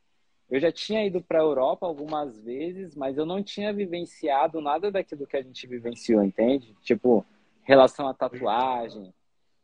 [0.50, 4.92] eu já tinha ido para a Europa algumas vezes, mas eu não tinha vivenciado nada
[4.92, 6.76] daquilo que a gente vivenciou, entende?
[6.84, 7.26] Tipo,
[7.64, 9.12] relação à tatuagem,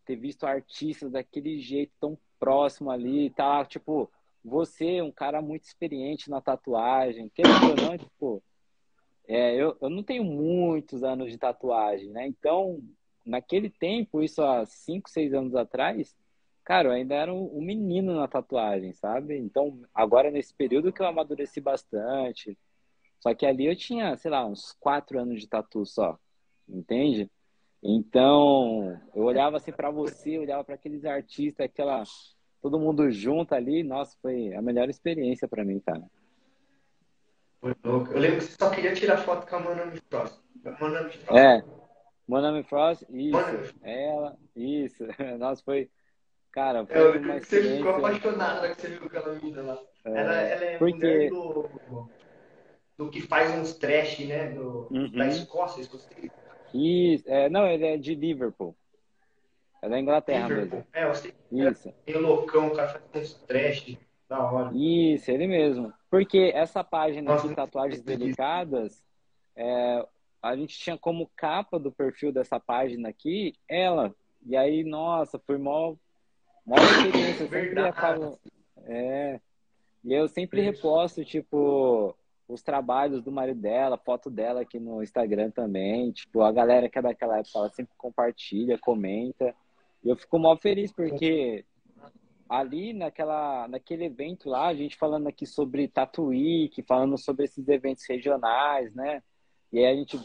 [0.04, 3.64] ter visto artistas daquele jeito tão próximo ali, tá?
[3.66, 4.10] Tipo,
[4.44, 8.44] você, um cara muito experiente na tatuagem, querendo ou não, tipo,
[9.34, 12.28] é, eu, eu não tenho muitos anos de tatuagem, né?
[12.28, 12.84] Então,
[13.26, 16.14] naquele tempo, isso há 5, 6 anos atrás,
[16.66, 19.38] cara, eu ainda era um, um, menino na tatuagem, sabe?
[19.38, 22.58] Então, agora nesse período que eu amadureci bastante.
[23.22, 26.20] Só que ali eu tinha, sei lá, uns 4 anos de tatu só,
[26.68, 27.32] entende?
[27.82, 32.04] Então, eu olhava assim para você, olhava para aqueles artistas, aquela
[32.62, 36.04] todo mundo junto ali, nossa, foi a melhor experiência para mim, cara.
[37.62, 38.12] Foi louco.
[38.12, 40.40] Eu lembro que você só queria tirar foto com a Manami Frost.
[40.80, 41.40] Manami Frost.
[41.40, 41.64] É,
[42.28, 43.32] Manami Frost, isso.
[43.32, 43.70] Manami.
[43.84, 45.06] Ela, isso.
[45.38, 45.90] Nossa, foi.
[46.52, 47.72] Cara, foi eu uma experiência...
[47.72, 49.80] Você ficou apaixonada que você viu aquela menina lá.
[50.04, 51.30] É, ela, ela é porque...
[51.30, 52.10] do,
[52.98, 54.50] do que faz uns trash, né?
[54.50, 55.12] Do, uhum.
[55.12, 56.30] Da Escócia, escocês.
[56.74, 58.76] Isso, é, não, ele é de Liverpool.
[59.82, 60.80] É da Inglaterra Liverpool.
[60.80, 60.88] mesmo.
[60.94, 61.34] É, eu sei.
[61.52, 61.94] Isso.
[62.06, 63.98] É, loucão, o cara faz uns trash.
[64.32, 64.72] Da hora.
[64.74, 65.94] Isso, ele mesmo.
[66.10, 69.04] Porque essa página Nossa, de tatuagens delicadas,
[69.58, 70.08] é,
[70.42, 74.16] a gente tinha como capa do perfil dessa página aqui ela.
[74.46, 75.96] E aí, nossa, foi mó,
[76.66, 77.46] mó experiência.
[77.46, 78.40] Sempre falo,
[78.86, 79.42] é.
[80.02, 82.16] E eu sempre reposto, tipo,
[82.48, 86.10] os trabalhos do marido dela, foto dela aqui no Instagram também.
[86.14, 89.54] Tipo, a galera que é daquela época, ela sempre compartilha, comenta.
[90.02, 91.66] E eu fico mó feliz porque
[92.52, 98.04] ali naquela, naquele evento lá, a gente falando aqui sobre Tatuí, falando sobre esses eventos
[98.06, 99.24] regionais, né?
[99.72, 100.20] E aí a gente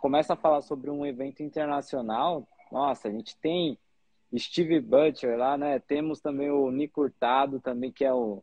[0.00, 2.46] começa a falar sobre um evento internacional.
[2.70, 3.76] Nossa, a gente tem
[4.38, 5.80] Steve Butcher lá, né?
[5.80, 8.40] Temos também o Nico Hurtado também, que é o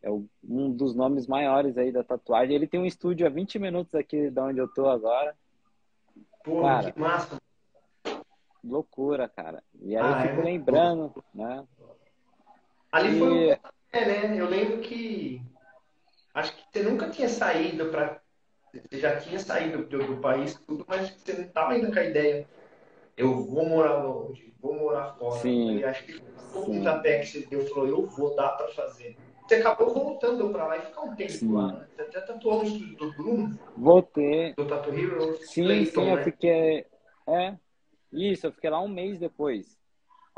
[0.00, 2.54] é um dos nomes maiores aí da tatuagem.
[2.54, 5.34] Ele tem um estúdio a 20 minutos aqui de onde eu tô agora.
[6.44, 7.42] Pô, cara, que massa!
[8.62, 9.64] Loucura, cara.
[9.80, 11.66] E aí ah, eu fico é lembrando, né?
[12.92, 13.18] Ali e...
[13.18, 13.56] foi um
[13.92, 14.40] é, né?
[14.40, 15.40] Eu lembro que
[16.34, 18.20] acho que você nunca tinha saído para
[18.72, 22.04] você já tinha saído do, do país tudo, mas você não estava ainda com a
[22.04, 22.46] ideia.
[23.16, 25.40] Eu vou morar longe, vou morar fora.
[25.40, 25.78] Sim.
[25.78, 26.22] E acho que
[26.54, 29.16] o pontapé que você deu falou, eu vou dar para fazer.
[29.42, 31.52] Você acabou voltando para lá e ficou um tempo sim.
[31.52, 31.86] lá, né?
[31.96, 33.58] Você até tatuou no estúdio do Bruno.
[33.76, 34.52] Voltei.
[34.54, 35.36] Do Tattoo Hero.
[35.38, 36.24] Sim, Clayton, sim, eu né?
[36.24, 36.86] fiquei.
[37.26, 37.56] É.
[38.12, 39.77] Isso, eu fiquei lá um mês depois.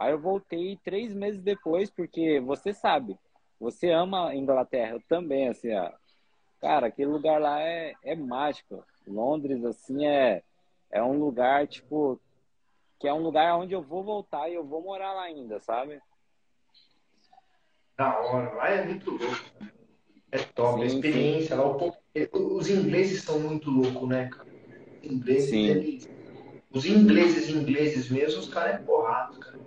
[0.01, 3.19] Aí eu voltei três meses depois, porque você sabe,
[3.61, 5.93] você ama a Inglaterra, eu também, assim, ó.
[6.59, 8.83] Cara, aquele lugar lá é, é mágico.
[9.07, 10.43] Londres, assim, é,
[10.91, 12.19] é um lugar, tipo,
[12.99, 16.01] que é um lugar onde eu vou voltar e eu vou morar lá ainda, sabe?
[17.99, 19.37] Da hora, lá é muito louco.
[20.33, 21.63] É top, sim, a experiência sim.
[21.63, 21.77] lá.
[22.33, 24.49] Os ingleses são muito loucos, né, cara?
[25.03, 26.09] Os ingleses, eles,
[26.71, 29.60] os ingleses ingleses mesmo, os caras é porrado, cara.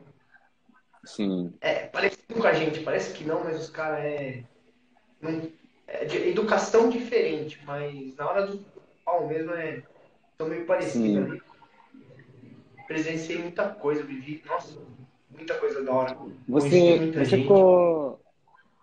[1.05, 1.53] Sim.
[1.59, 4.43] É, parece com a gente, parece que não, mas os caras é,
[5.87, 8.65] é de educação diferente, mas na hora do
[9.03, 9.83] pau mesmo é
[10.37, 11.41] tão meio parecido ali.
[12.87, 14.77] Presenciei muita coisa, vivi, nossa,
[15.29, 16.17] muita coisa da hora.
[16.47, 18.21] Você, você ficou.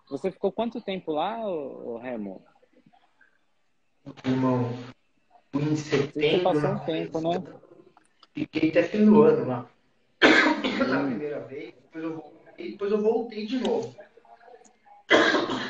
[0.08, 1.36] Você ficou quanto tempo lá,
[2.02, 2.44] Remo?
[4.24, 4.72] Irmão,
[5.54, 6.30] em setembro.
[6.30, 7.42] Você passou um tempo, né?
[8.34, 9.70] Fiquei até fim do ano lá.
[10.88, 13.96] Na primeira vez depois eu voltei, depois eu voltei de novo.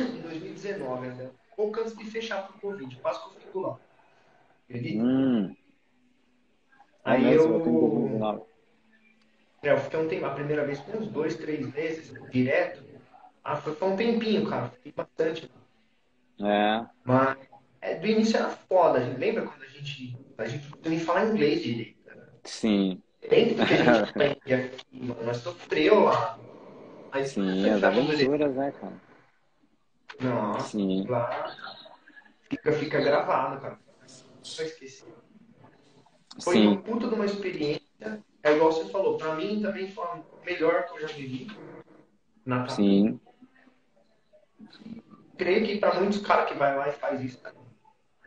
[0.00, 1.33] em 2019 ainda.
[1.56, 3.78] Pouco antes de fechar pro Covid, quase que eu fico lá.
[4.68, 5.02] Acredita?
[5.02, 5.56] Hum.
[7.04, 8.46] Aí eu.
[9.62, 12.83] É, eu fiquei um tempo, a primeira vez com uns dois, três meses, direto.
[13.42, 14.68] Ah, foi, foi um tempinho, cara.
[14.68, 15.50] Fiquei bastante.
[16.40, 16.87] É.
[17.04, 17.37] Mas
[17.80, 18.98] é, do início era foda.
[18.98, 20.16] A gente, lembra quando a gente.
[20.38, 21.98] A gente nem fala inglês direito.
[22.06, 22.26] Né?
[22.44, 23.02] Sim.
[23.28, 25.24] Lembra que a gente aprende aqui, mano?
[25.24, 26.38] Nós sofreu lá.
[27.12, 28.94] Mas, Sim, as aventuras, né, cara?
[30.20, 31.06] Nossa, Sim.
[31.09, 31.56] lá
[32.48, 33.78] fica, fica gravado, cara.
[34.56, 35.14] Vai esquecer.
[36.42, 36.66] Foi Sim.
[36.68, 37.80] uma puta de uma experiência.
[38.42, 41.48] É igual você falou, pra mim também foi a melhor que eu já vivi.
[42.44, 43.20] Na Sim.
[45.37, 47.52] Creio que para muitos caras que vai lá e faz isso, né?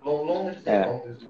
[0.01, 1.29] Londres é, é Londres.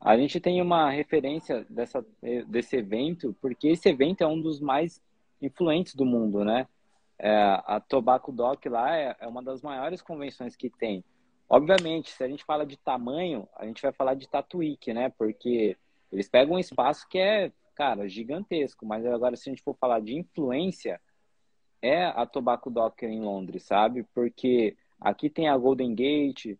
[0.00, 2.04] A gente tem uma referência dessa,
[2.48, 5.00] desse evento, porque esse evento é um dos mais
[5.42, 6.66] influentes do mundo, né?
[7.18, 7.30] É,
[7.66, 11.04] a Tobacco Dock lá é, é, uma das maiores convenções que tem.
[11.48, 15.10] Obviamente, se a gente fala de tamanho, a gente vai falar de Tatuíque, né?
[15.10, 15.76] Porque
[16.10, 18.86] eles pegam um espaço que é, cara, gigantesco.
[18.86, 20.98] Mas agora, se a gente for falar de influência,
[21.82, 24.02] é a Tobacco Dock em Londres, sabe?
[24.14, 26.56] Porque aqui tem a Golden Gate,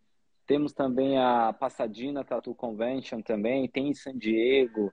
[0.51, 4.93] temos também a Pasadena Tattoo Convention também, tem em San Diego,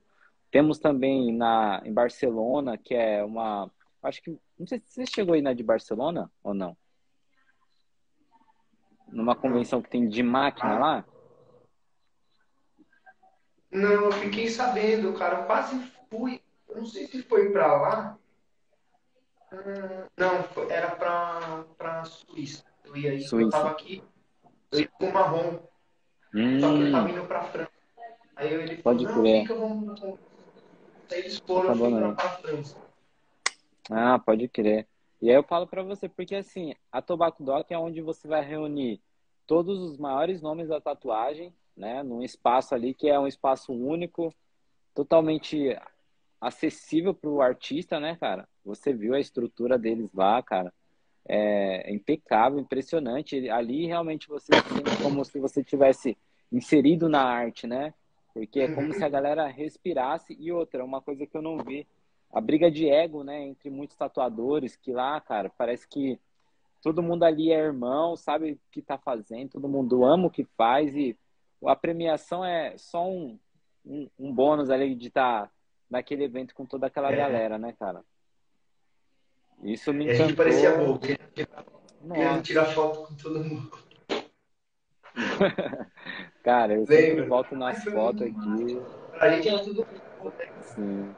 [0.52, 3.68] temos também na, em Barcelona, que é uma.
[4.00, 4.38] Acho que.
[4.56, 6.76] Não sei se você chegou aí na de Barcelona ou não.
[9.08, 11.04] Numa convenção que tem de máquina lá?
[13.68, 15.40] Não, eu fiquei sabendo, cara.
[15.40, 15.76] Eu quase
[16.08, 16.40] fui.
[16.68, 18.18] Eu não sei se foi pra lá.
[19.52, 22.64] Hum, não, era pra, pra Suíça.
[22.84, 23.48] Eu ia aí, Suíça.
[23.48, 24.04] eu tava aqui.
[24.72, 25.58] Ia com marrom.
[26.34, 26.60] Hum.
[26.60, 27.70] Só que eu tava indo pra França.
[28.36, 29.42] Aí ele falou, Pode crer.
[29.42, 30.02] fica, vamos.
[31.10, 32.76] Aí eles foram, tá pra França.
[33.90, 34.86] Ah, pode crer.
[35.20, 38.44] E aí eu falo para você, porque assim, a Tobacco Dock é onde você vai
[38.44, 39.00] reunir
[39.46, 44.32] todos os maiores nomes da tatuagem, né, num espaço ali que é um espaço único,
[44.94, 45.74] totalmente
[46.40, 48.46] acessível para o artista, né, cara?
[48.64, 50.72] Você viu a estrutura deles lá, cara?
[51.28, 53.48] É impecável, impressionante.
[53.50, 56.16] Ali realmente você se sente como se você tivesse
[56.50, 57.92] inserido na arte, né?
[58.32, 60.36] Porque é como se a galera respirasse.
[60.38, 61.86] E outra, uma coisa que eu não vi
[62.32, 66.18] a briga de ego, né, entre muitos tatuadores, que lá, cara, parece que
[66.82, 70.44] todo mundo ali é irmão, sabe o que tá fazendo, todo mundo ama o que
[70.56, 71.16] faz e
[71.64, 73.38] a premiação é só um,
[73.84, 75.50] um, um bônus ali de estar tá
[75.90, 77.16] naquele evento com toda aquela é.
[77.16, 78.04] galera, né, cara?
[79.62, 80.24] Isso me encantou.
[80.24, 83.70] a gente parecia bobo, querendo tirar foto com todo mundo.
[86.42, 86.96] cara, eu Lembra?
[86.96, 88.80] sempre volto nas fotos aqui.
[89.20, 89.86] A gente era tudo...
[90.62, 91.14] Sim.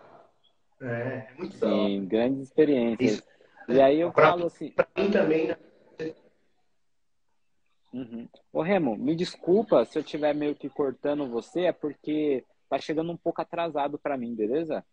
[0.81, 3.19] É, é muito Sim, grandes experiências.
[3.19, 3.29] Isso.
[3.69, 4.71] E aí eu pra, falo assim.
[4.71, 5.57] Pra mim também, né?
[7.93, 8.29] Uhum.
[8.53, 13.11] Ô Remo, me desculpa se eu estiver meio que cortando você, é porque tá chegando
[13.11, 14.85] um pouco atrasado para mim, beleza?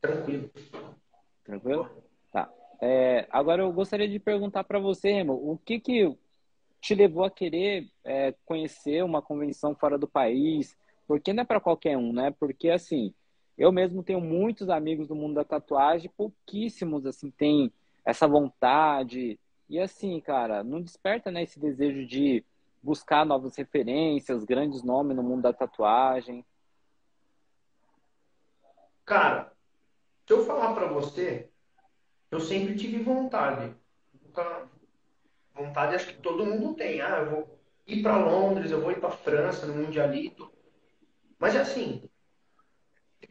[0.00, 0.50] Tranquilo.
[1.44, 1.88] Tranquilo?
[2.30, 2.50] Tá.
[2.80, 6.16] É, agora eu gostaria de perguntar para você, Remo, o que que
[6.80, 10.76] te levou a querer é, conhecer uma convenção fora do país?
[11.06, 12.32] Porque não é para qualquer um, né?
[12.32, 13.14] Porque assim,
[13.56, 17.72] eu mesmo tenho muitos amigos do mundo da tatuagem, pouquíssimos assim têm
[18.04, 19.38] essa vontade.
[19.68, 22.44] E assim, cara, não desperta né, esse desejo de
[22.82, 26.44] buscar novas referências, grandes nomes no mundo da tatuagem.
[29.04, 29.51] Cara,
[30.32, 31.50] se eu falar para você,
[32.30, 33.74] eu sempre tive vontade.
[35.54, 37.02] Vontade acho que todo mundo tem.
[37.02, 40.50] Ah, eu vou ir para Londres, eu vou ir para França no Mundialito.
[41.38, 42.08] Mas é assim,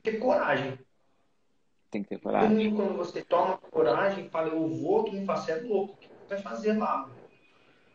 [0.04, 0.78] ter coragem.
[1.90, 2.62] Tem que ter coragem.
[2.62, 5.96] E quando você toma coragem, fala, eu vou, tu não faz, é louco.
[5.96, 7.10] O que você vai fazer lá?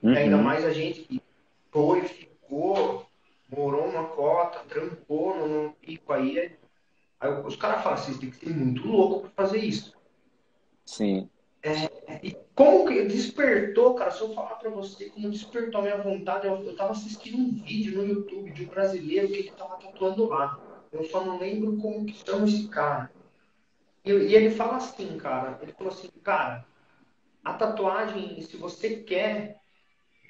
[0.03, 0.15] Uhum.
[0.15, 1.23] E ainda mais a gente que
[1.71, 3.07] foi, ficou,
[3.49, 6.59] morou numa cota, trampou num pico aí.
[7.21, 9.97] Aí os caras falam assim, tem que ser muito louco para fazer isso.
[10.85, 11.29] Sim.
[11.63, 11.91] É,
[12.23, 16.47] e como que despertou, cara, se eu falar para você como despertou a minha vontade,
[16.47, 20.27] eu, eu tava assistindo um vídeo no YouTube de um brasileiro que ele tava tatuando
[20.27, 20.61] lá.
[20.93, 23.11] Eu só não lembro como que chama esse cara.
[24.05, 25.59] E, e ele fala assim, cara.
[25.61, 26.65] Ele falou assim, cara,
[27.45, 29.57] a tatuagem, se você quer,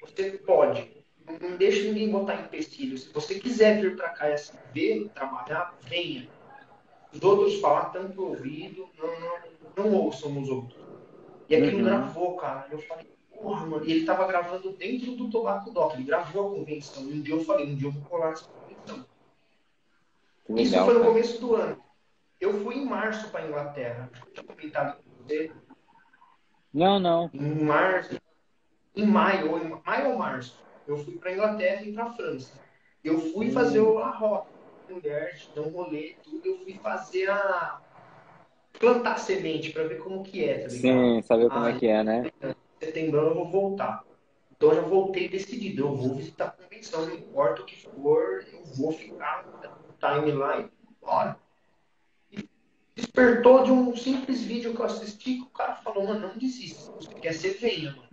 [0.01, 0.97] você pode.
[1.41, 2.97] Não deixa ninguém botar empecilho.
[2.97, 6.27] Se você quiser vir para cá e assim, ver, trabalhar, venha.
[7.13, 10.79] Os outros falam tanto ouvido, não, não, não ouçam os outros.
[11.49, 11.85] E aquilo uhum.
[11.85, 12.67] gravou, cara.
[12.69, 13.85] Eu falei, porra, mano.
[13.85, 15.93] E ele tava gravando dentro do Tobacco Doc.
[15.93, 17.03] Ele gravou a convenção.
[17.03, 19.05] Um dia eu falei, um dia eu vou colar essa convenção.
[20.49, 21.11] Legal, Isso foi no cara.
[21.11, 21.83] começo do ano.
[22.39, 24.09] Eu fui em março para Inglaterra.
[24.25, 25.51] Eu tinha comentado com você.
[26.73, 27.29] Não, não.
[27.33, 28.19] Em março.
[28.95, 32.59] Em maio, ou em maio ou março, eu fui para Inglaterra e para França.
[33.03, 33.51] Eu fui hum.
[33.51, 34.56] fazer a rota
[34.93, 36.45] mulher, dar um rolê, tudo.
[36.45, 37.81] Eu fui fazer a
[38.79, 40.79] plantar semente para ver como que é, tá ligado?
[40.79, 42.31] Sim, saber como é que é, né?
[42.79, 44.03] Setembro eu vou voltar.
[44.51, 48.63] Então eu voltei decidido, eu vou visitar a convenção, não importa o que for, eu
[48.75, 49.47] vou ficar
[49.87, 50.69] no time lá e
[50.99, 51.39] bora.
[52.31, 52.49] E
[52.95, 56.91] despertou de um simples vídeo que eu assisti que o cara falou, mano, não desista,
[56.99, 58.09] se você quer ser, venha, mano.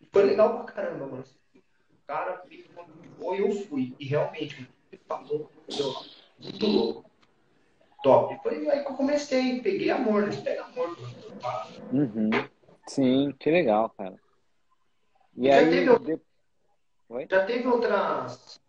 [0.00, 1.24] E foi legal pra caramba, mano.
[1.54, 2.64] O cara me
[3.32, 3.96] e eu fui.
[3.98, 4.68] E realmente, mano,
[5.06, 5.50] falou,
[6.38, 7.10] muito louco.
[8.02, 8.38] Top.
[8.42, 10.36] Foi aí que eu comecei, peguei amor, né?
[10.42, 10.96] Pega amor.
[11.90, 12.30] Uhum.
[12.86, 14.14] Sim, que legal, cara.
[15.36, 16.20] E já, aí, teve, de...
[17.30, 18.60] já teve outras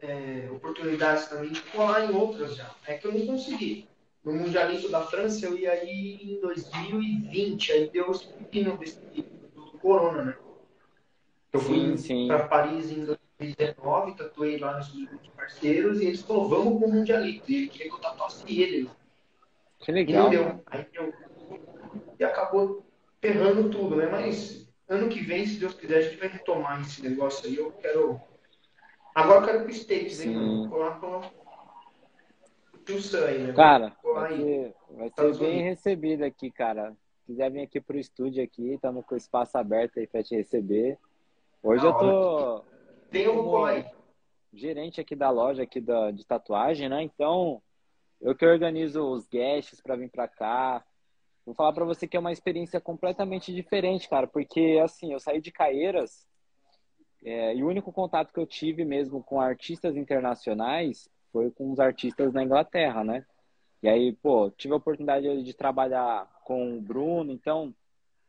[0.00, 2.70] é, oportunidades também de colar em outras já.
[2.86, 3.88] É que eu não consegui.
[4.24, 8.78] No Mundialito da França eu ia ir em 2020, aí deu esse pepino
[9.54, 10.36] do Corona, né?
[11.52, 11.94] Eu fui
[12.26, 13.04] para Paris em
[13.38, 14.88] 2019, tatuei lá nos
[15.36, 17.50] parceiros e eles falaram, vamos pro Mundialito.
[17.50, 18.88] E ele queria que eu tatuasse ele.
[19.80, 20.28] Que legal.
[20.28, 20.62] E deu.
[20.66, 21.12] Aí eu...
[22.18, 22.84] E acabou
[23.20, 24.06] ferrando tudo, né?
[24.06, 27.56] Mas ano que vem, se Deus quiser, a gente vai retomar esse negócio aí.
[27.56, 28.20] Eu quero.
[29.14, 30.68] Agora eu quero pro States, hein?
[30.68, 31.20] Colar com
[32.74, 33.52] o tio Sam aí, né?
[33.52, 36.92] Cara, vai ser, vai ser bem recebido aqui, cara.
[37.20, 40.36] Se quiser vir aqui pro estúdio aqui, estamos com o espaço aberto aí para te
[40.36, 40.98] receber.
[41.62, 42.64] Hoje eu tô.
[43.14, 43.66] Tem um como
[44.52, 47.02] gerente aqui da loja aqui da, de tatuagem, né?
[47.02, 47.62] Então,
[48.20, 50.84] eu que organizo os guests para vir para cá,
[51.46, 55.42] Vou falar para você que é uma experiência completamente diferente, cara, porque assim, eu saí
[55.42, 56.26] de Caeiras
[57.22, 61.78] é, e o único contato que eu tive mesmo com artistas internacionais foi com os
[61.78, 63.26] artistas na Inglaterra, né?
[63.82, 67.74] E aí, pô, tive a oportunidade de trabalhar com o Bruno, então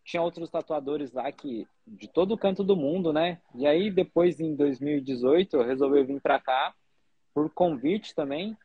[0.06, 3.42] tinha outros tatuadores lá que de todo canto do mundo, né?
[3.56, 6.74] E aí depois em 2018 eu resolvi vir para cá
[7.34, 8.56] por convite também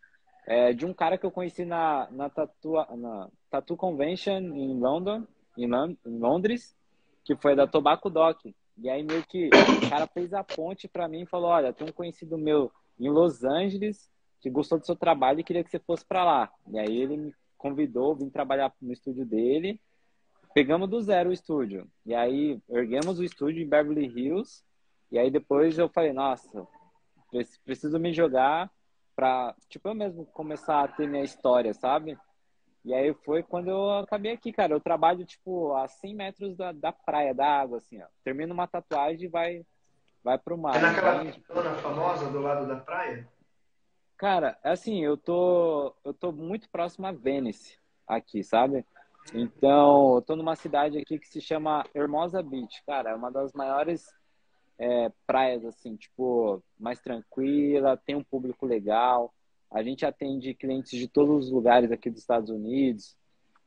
[0.46, 5.24] é, de um cara que eu conheci na, na, tatua, na Tattoo Convention em London,
[5.56, 6.76] em, em Londres,
[7.24, 8.38] que foi da Tobacco Doc.
[8.76, 11.88] E aí meio que o cara fez a ponte para mim e falou, olha, tem
[11.88, 15.78] um conhecido meu em Los Angeles que gostou do seu trabalho e queria que você
[15.78, 16.50] fosse para lá.
[16.68, 19.78] E aí ele me convidou, vim trabalhar no estúdio dele.
[20.54, 21.88] Pegamos do zero o estúdio.
[22.04, 24.64] E aí erguemos o estúdio em Beverly Hills.
[25.10, 26.66] E aí depois eu falei, nossa,
[27.64, 28.70] preciso me jogar
[29.14, 32.18] pra, tipo, eu mesmo começar a ter minha história, sabe?
[32.84, 34.72] E aí foi quando eu acabei aqui, cara.
[34.72, 38.06] Eu trabalho, tipo, a 100 metros da, da praia, da água, assim, ó.
[38.24, 39.66] Termino uma tatuagem e vai,
[40.24, 40.76] vai pro mar.
[40.76, 43.28] É naquela zona famosa do lado da praia?
[44.16, 48.84] Cara, assim, eu tô, eu tô muito próximo a Venice, aqui, sabe?
[49.34, 53.10] Então, eu tô numa cidade aqui que se chama Hermosa Beach, cara.
[53.10, 54.06] É uma das maiores
[54.78, 59.32] é, praias assim, tipo, mais tranquila, tem um público legal.
[59.70, 63.16] A gente atende clientes de todos os lugares aqui dos Estados Unidos,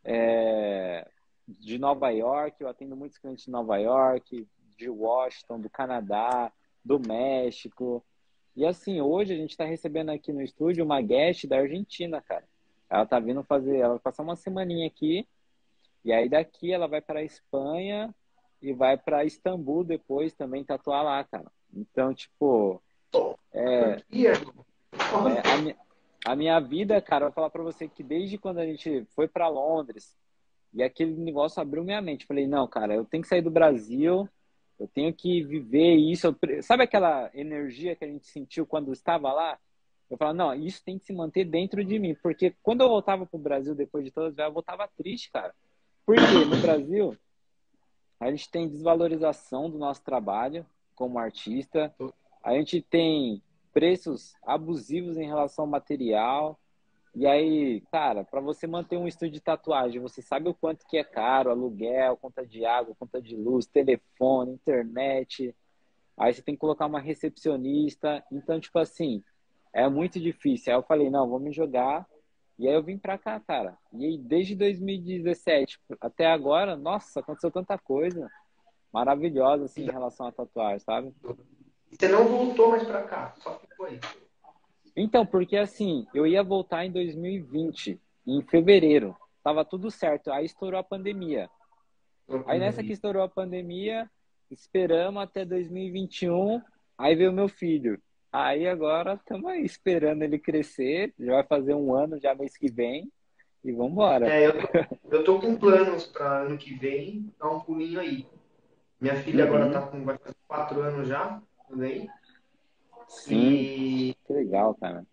[0.04, 1.08] é,
[1.48, 6.52] de Nova York, eu atendo muitos clientes de Nova York, de Washington, do Canadá,
[6.84, 8.04] do México.
[8.56, 12.44] E assim, hoje a gente está recebendo aqui no estúdio uma guest da Argentina, cara.
[12.90, 15.28] Ela tá vindo fazer, ela vai passar uma semaninha aqui,
[16.04, 18.14] e aí daqui ela vai para a Espanha,
[18.64, 21.52] e vai para Istambul depois também tatuar lá, cara.
[21.76, 22.82] Então, tipo,
[23.52, 24.34] é, é
[25.44, 25.78] a, minha,
[26.26, 29.50] a, minha, vida, cara, vou falar para você que desde quando a gente foi para
[29.50, 30.18] Londres
[30.74, 34.30] e aquele negócio abriu minha mente, falei, não, cara, eu tenho que sair do Brasil,
[34.80, 36.28] eu tenho que viver isso.
[36.28, 39.60] Eu, sabe aquela energia que a gente sentiu quando estava lá?
[40.10, 43.26] Eu falava, não, isso tem que se manter dentro de mim, porque quando eu voltava
[43.26, 45.54] pro Brasil depois de todas, eu voltava triste, cara.
[46.06, 47.18] Porque no Brasil
[48.20, 51.94] a gente tem desvalorização do nosso trabalho como artista,
[52.44, 53.42] a gente tem
[53.74, 56.60] preços abusivos em relação ao material.
[57.16, 60.98] E aí, cara, para você manter um estúdio de tatuagem, você sabe o quanto que
[60.98, 65.56] é caro, aluguel, conta de água, conta de luz, telefone, internet.
[66.18, 68.24] Aí você tem que colocar uma recepcionista.
[68.32, 69.24] Então, tipo assim,
[69.72, 70.72] é muito difícil.
[70.74, 72.08] Aí eu falei, não, vou me jogar
[72.58, 73.78] e aí eu vim pra cá, cara.
[73.92, 78.30] E aí, desde 2017 até agora, nossa, aconteceu tanta coisa
[78.92, 81.14] maravilhosa, assim, em relação à tatuagem, sabe?
[81.90, 84.00] Você não voltou mais pra cá, só ficou aí.
[84.96, 89.16] Então, porque assim, eu ia voltar em 2020, em fevereiro.
[89.44, 90.32] Tava tudo certo.
[90.32, 91.50] Aí estourou a pandemia.
[92.46, 94.10] Aí nessa que estourou a pandemia,
[94.50, 96.62] esperamos até 2021.
[96.98, 98.00] Aí veio meu filho.
[98.34, 101.14] Aí agora estamos aí esperando ele crescer.
[101.20, 103.12] Já vai fazer um ano já mês que vem.
[103.64, 104.28] E vamos embora.
[104.28, 104.54] É, eu,
[105.12, 108.28] eu tô com planos para ano que vem dar um pulinho aí.
[109.00, 109.56] Minha filha uhum.
[109.56, 112.10] agora tá com vai fazer quatro anos já também.
[113.08, 113.36] Sim.
[113.36, 114.18] E...
[114.26, 115.06] Que legal, cara.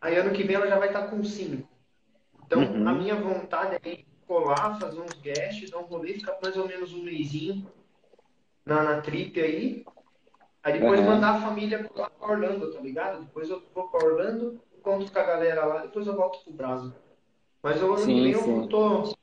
[0.00, 1.68] Aí ano que vem ela já vai estar tá com cinco.
[2.44, 2.88] Então, uhum.
[2.88, 6.66] a minha vontade é ir colar, fazer uns guests, dar um rolê, ficar mais ou
[6.66, 7.70] menos um mêsinho
[8.66, 9.84] na, na trip aí.
[10.68, 11.06] Aí depois uhum.
[11.06, 13.24] mandar a família pra Orlando, tá ligado?
[13.24, 16.92] Depois eu vou pra Orlando, encontro com a galera lá, depois eu volto pro Brasil.
[17.62, 19.16] Mas eu ano sim, que eu tô,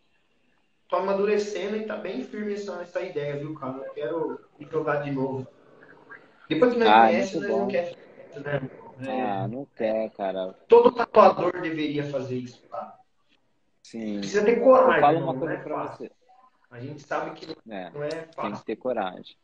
[0.89, 3.77] tô amadurecendo e tá bem firme essa, essa ideia, viu, cara?
[3.77, 5.47] Eu quero me jogar de novo.
[6.49, 7.95] Depois que me ah, conhece, né, não quer
[8.39, 8.69] né?
[9.07, 10.53] É, ah, não quer, cara.
[10.67, 12.99] Todo tatuador deveria fazer isso, tá?
[13.83, 14.17] Sim.
[14.17, 15.01] Precisa ter coragem.
[15.01, 16.11] Fala uma coisa é pra você.
[16.71, 18.41] A gente sabe que é, não é fácil.
[18.41, 19.37] Tem que ter coragem.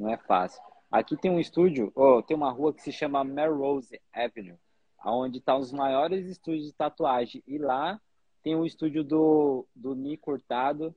[0.00, 0.62] Não é fácil.
[0.90, 4.56] Aqui tem um estúdio, oh, tem uma rua que se chama Melrose Avenue,
[5.04, 7.42] onde estão tá os maiores estúdios de tatuagem.
[7.46, 8.00] E lá
[8.42, 10.94] tem um estúdio do, do Nico Hurtado,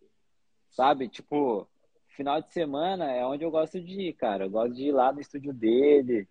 [0.69, 1.09] sabe?
[1.09, 1.67] Tipo,
[2.07, 4.45] final de semana é onde eu gosto de ir, cara.
[4.45, 6.25] Eu gosto de ir lá no estúdio dele.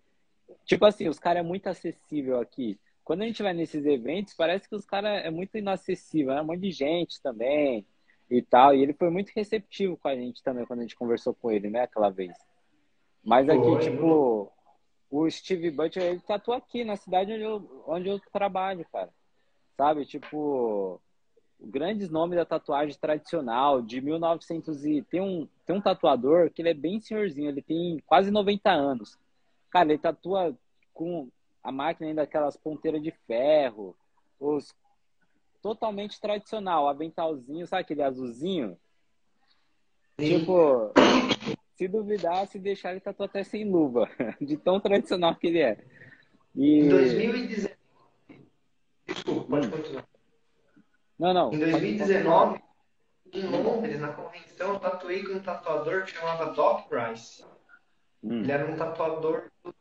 [0.65, 2.79] Tipo assim, os caras é muito acessível aqui.
[3.03, 6.45] Quando a gente vai nesses eventos, parece que os caras é muito inacessível, é um
[6.45, 7.85] monte de gente também
[8.31, 8.73] e tal.
[8.73, 11.69] E ele foi muito receptivo com a gente também quando a gente conversou com ele,
[11.69, 12.33] né, aquela vez.
[13.23, 14.51] Mas aqui, tipo,
[15.09, 19.09] o Steve Butcher, ele tatua aqui na cidade onde eu, onde eu trabalho, cara.
[19.77, 20.05] Sabe?
[20.05, 20.99] Tipo,
[21.59, 26.69] grandes nomes da tatuagem tradicional de 1900 e tem um tem um tatuador que ele
[26.69, 29.17] é bem senhorzinho, ele tem quase 90 anos.
[29.69, 30.55] Cara, ele tatua
[30.93, 31.29] com
[31.63, 33.95] a máquina ainda aquelas ponteiras de ferro,
[34.39, 34.75] os
[35.61, 38.77] totalmente tradicional, aventalzinho, sabe aquele azulzinho?
[40.19, 40.39] Sim.
[40.39, 40.91] Tipo,
[41.75, 44.09] se duvidar, se deixar, ele tatua até sem luva,
[44.39, 45.77] de tão tradicional que ele é.
[46.55, 46.79] E...
[46.79, 47.75] Em 2019.
[49.07, 49.71] Desculpa, pode hum.
[49.71, 50.07] continuar.
[51.19, 51.53] Não, não.
[51.53, 52.61] Em 2019,
[53.33, 57.43] em Londres, na convenção, eu tatuei com um tatuador que chamava Doc Price.
[58.23, 58.41] Hum.
[58.41, 59.75] Ele era um tatuador do,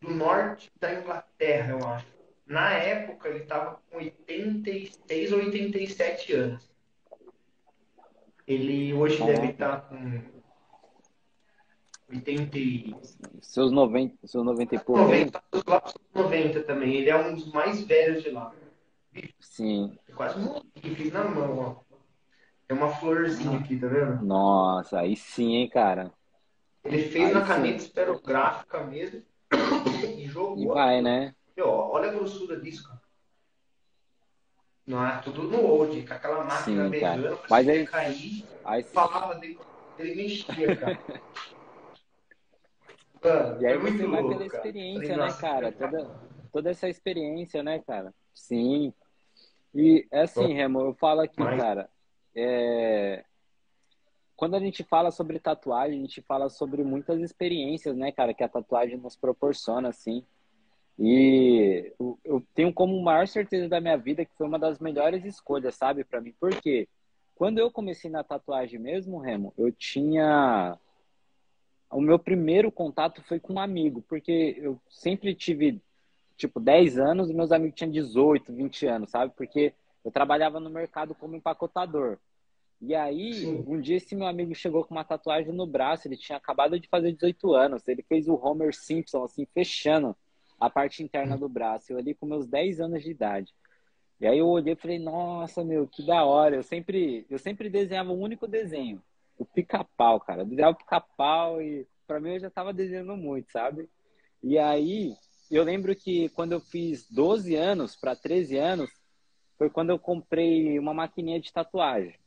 [0.00, 2.06] do norte da Inglaterra, eu acho.
[2.46, 6.70] Na época, ele estava com 86 ou 87 anos.
[8.46, 10.33] Ele hoje ah, deve estar tá com
[12.14, 12.96] 80 e...
[13.40, 15.02] Seus 90, seus 90 e pouco.
[15.02, 15.42] 90,
[16.14, 16.94] 90 também.
[16.94, 18.52] Ele é um dos mais velhos de lá.
[19.40, 19.96] Sim.
[20.08, 21.96] Eu quase morri, fiz na mão, ó.
[22.66, 24.24] Tem uma florzinha aqui, tá vendo?
[24.24, 26.10] Nossa, aí sim, hein, cara.
[26.82, 29.22] Ele fez aí na caneta esperográfica mesmo
[30.16, 30.58] e jogou.
[30.58, 31.34] E vai, né?
[31.56, 33.02] E, ó, olha a grossura disso, cara.
[34.86, 39.58] Não é tudo no old, com aquela máquina beijando, Mas aí, cair, aí falava dele,
[39.98, 40.98] ele mexia, cara.
[43.24, 45.26] Mano, e aí é você vai louco, pela experiência, cara.
[45.26, 45.72] né, cara?
[45.72, 46.10] Toda,
[46.52, 48.14] toda essa experiência, né, cara?
[48.34, 48.92] Sim.
[49.74, 51.60] E é assim, Remo, eu falo aqui, Mas...
[51.60, 51.88] cara,
[52.36, 53.24] é...
[54.36, 58.44] quando a gente fala sobre tatuagem, a gente fala sobre muitas experiências, né, cara, que
[58.44, 60.22] a tatuagem nos proporciona, assim.
[60.98, 61.92] E
[62.24, 66.04] eu tenho como maior certeza da minha vida que foi uma das melhores escolhas, sabe,
[66.04, 66.32] para mim.
[66.38, 66.86] Por quê?
[67.34, 70.78] Quando eu comecei na tatuagem mesmo, Remo, eu tinha
[71.94, 75.80] o meu primeiro contato foi com um amigo, porque eu sempre tive
[76.36, 79.32] tipo 10 anos e meus amigos tinham 18, 20 anos, sabe?
[79.36, 79.72] Porque
[80.04, 82.18] eu trabalhava no mercado como empacotador.
[82.80, 83.64] E aí, Sim.
[83.66, 86.88] um dia esse meu amigo chegou com uma tatuagem no braço, ele tinha acabado de
[86.88, 90.16] fazer 18 anos, ele fez o Homer Simpson, assim, fechando
[90.58, 91.92] a parte interna do braço.
[91.92, 93.54] Eu ali com meus 10 anos de idade.
[94.20, 96.56] E aí eu olhei e falei, nossa, meu, que da hora.
[96.56, 99.00] Eu sempre, eu sempre desenhava um único desenho,
[99.38, 100.42] o pica-pau, cara.
[100.42, 103.88] Eu desenhava o pica-pau e para mim eu já tava desenhando muito, sabe?
[104.42, 105.14] E aí,
[105.50, 108.90] eu lembro que quando eu fiz 12 anos para 13 anos,
[109.56, 112.18] foi quando eu comprei uma maquininha de tatuagem.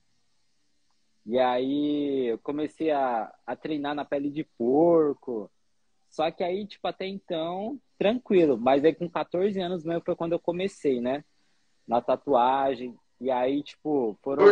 [1.25, 5.51] E aí eu comecei a, a treinar na pele de porco.
[6.09, 8.57] Só que aí, tipo, até então, tranquilo.
[8.57, 11.25] Mas aí com 14 anos mesmo foi quando eu comecei, né?
[11.85, 12.97] Na tatuagem.
[13.19, 14.45] E aí, tipo, foram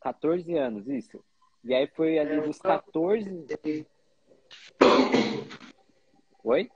[0.00, 1.22] 14 anos, isso.
[1.62, 3.46] E aí foi ali dos 14.
[6.42, 6.70] Oi?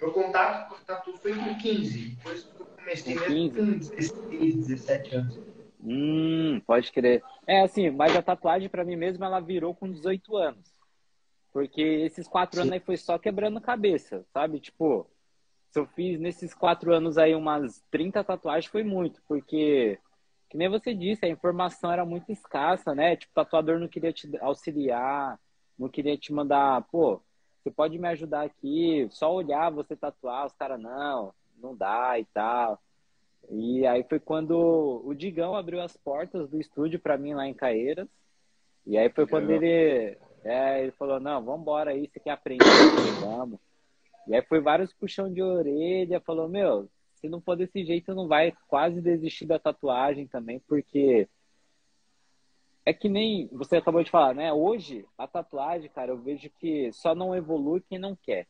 [0.00, 2.16] Meu contato com o tatu foi com 15.
[2.16, 5.38] Depois eu comecei mesmo com 16, 17 anos.
[5.82, 7.22] Hum, pode crer.
[7.46, 10.74] É assim, mas a tatuagem para mim mesmo ela virou com 18 anos.
[11.52, 12.62] Porque esses quatro Sim.
[12.62, 14.60] anos aí foi só quebrando cabeça, sabe?
[14.60, 15.08] Tipo,
[15.70, 19.22] se eu fiz nesses quatro anos aí umas 30 tatuagens, foi muito.
[19.26, 19.98] Porque,
[20.48, 23.16] que nem você disse, a informação era muito escassa, né?
[23.16, 25.38] Tipo, o tatuador não queria te auxiliar,
[25.78, 27.20] não queria te mandar, pô,
[27.62, 32.24] você pode me ajudar aqui, só olhar você tatuar, os caras, não, não dá e
[32.26, 32.80] tal.
[33.50, 37.54] E aí foi quando o Digão abriu as portas do estúdio para mim lá em
[37.54, 38.08] Caeiras.
[38.86, 42.64] E aí foi quando ele, é, ele falou, não, vamos embora aí, você quer aprender,
[43.20, 43.58] vamos.
[44.28, 46.88] E aí foi vários puxão de orelha, falou, meu,
[47.26, 51.28] se não for desse jeito, não vai quase desistir da tatuagem também, porque
[52.84, 54.52] é que nem você acabou de falar, né?
[54.52, 58.46] Hoje, a tatuagem, cara, eu vejo que só não evolui quem não quer.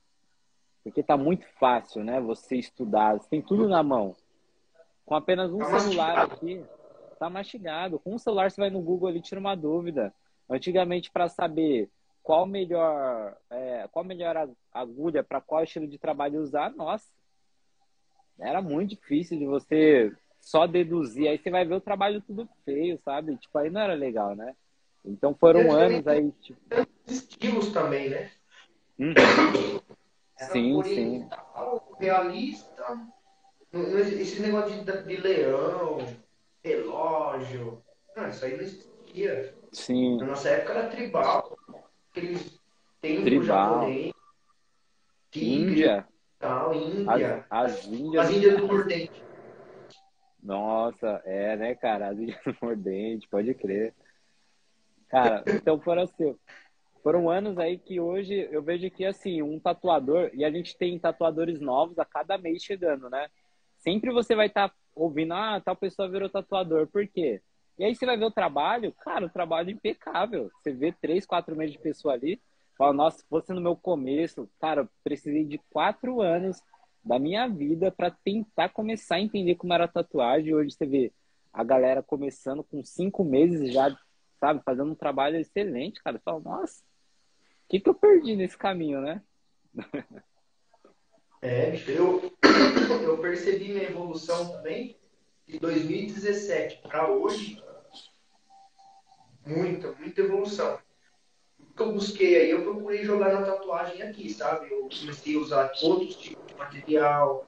[0.85, 2.21] Porque tá muito fácil, né?
[2.21, 4.15] Você estudar, você tem tudo na mão.
[5.07, 6.35] Com apenas um tá celular mastigado.
[6.35, 6.65] aqui,
[7.19, 7.99] tá mastigado.
[7.99, 10.15] Com um celular você vai no Google ali tira uma dúvida.
[10.51, 11.91] Antigamente, para saber
[12.23, 17.16] qual melhor, é, qual melhor agulha para qual estilo de trabalho usar, nossa,
[18.39, 21.29] era muito difícil de você só deduzir.
[21.29, 23.37] Aí você vai ver o trabalho tudo feio, sabe?
[23.37, 24.55] Tipo, aí não era legal, né?
[25.05, 26.31] Então foram anos aí.
[26.41, 26.61] Tipo...
[27.07, 28.31] Estilos também, né?
[28.99, 29.15] Uhum.
[30.39, 31.29] sim, sim.
[31.99, 33.01] Realista.
[33.73, 35.99] Esse negócio de, de leão,
[36.65, 37.83] relógio.
[38.17, 39.55] Não, isso aí não existia.
[39.73, 40.17] Sim.
[40.19, 41.57] Na nossa época era tribal
[42.17, 42.61] aqueles
[43.01, 43.45] Tribal.
[43.45, 44.13] japonês,
[45.35, 46.09] Índia.
[46.39, 47.45] Tal, Índia.
[47.51, 48.27] As, as Índias.
[48.27, 49.23] As Índias do Nordeste.
[50.43, 52.09] Nossa, é, né, cara?
[52.09, 53.95] As Índias do Nordeste, pode crer.
[55.09, 56.37] Cara, então foram assim.
[57.03, 60.99] Foram anos aí que hoje eu vejo que, assim, um tatuador, e a gente tem
[60.99, 63.29] tatuadores novos a cada mês chegando, né?
[63.79, 66.89] Sempre você vai estar tá ouvindo, ah, tal pessoa virou tatuador.
[66.89, 67.41] Por quê?
[67.79, 70.51] E aí você vai ver o trabalho, cara, o trabalho é impecável.
[70.59, 72.41] Você vê três, quatro meses de pessoa ali,
[72.77, 76.61] fala, nossa, se fosse no meu começo, cara, precisei de quatro anos
[77.03, 80.55] da minha vida para tentar começar a entender como era tatuagem.
[80.55, 81.13] Hoje você vê
[81.53, 83.97] a galera começando com cinco meses já,
[84.39, 86.21] sabe, fazendo um trabalho excelente, cara.
[86.25, 86.83] Fala, nossa,
[87.65, 89.23] o que, que eu perdi nesse caminho, né?
[91.43, 92.33] É, eu,
[93.03, 94.97] eu percebi minha evolução também
[95.47, 97.63] de 2017 para hoje
[99.47, 100.79] muita, muita evolução.
[101.77, 104.73] Que eu busquei aí, eu procurei jogar na tatuagem aqui, sabe?
[104.73, 107.47] Eu comecei a usar outros tipos de material,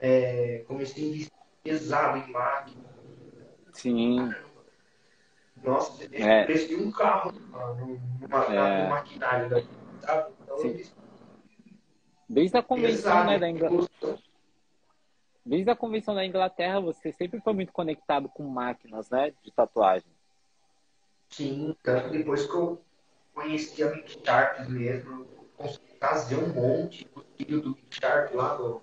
[0.00, 1.32] é, comecei a investir
[1.62, 2.84] pesado em máquina.
[3.74, 4.32] Sim.
[5.62, 6.44] Nossa, é.
[6.44, 8.84] preço de um carro numa, é.
[8.84, 9.68] numa maquinário daqui,
[10.00, 10.32] sabe?
[10.42, 10.82] Então, Sim.
[12.26, 14.18] Desde a convenção né, da Inglaterra.
[15.44, 20.08] Desde a convenção da Inglaterra, você sempre foi muito conectado com máquinas, né, de tatuagem.
[21.28, 22.80] Sim, tanto depois que eu
[23.34, 25.26] conheci a Mick Sharp mesmo,
[25.56, 28.82] consegui fazer um monte, o filho do Mick Sharp lá, do,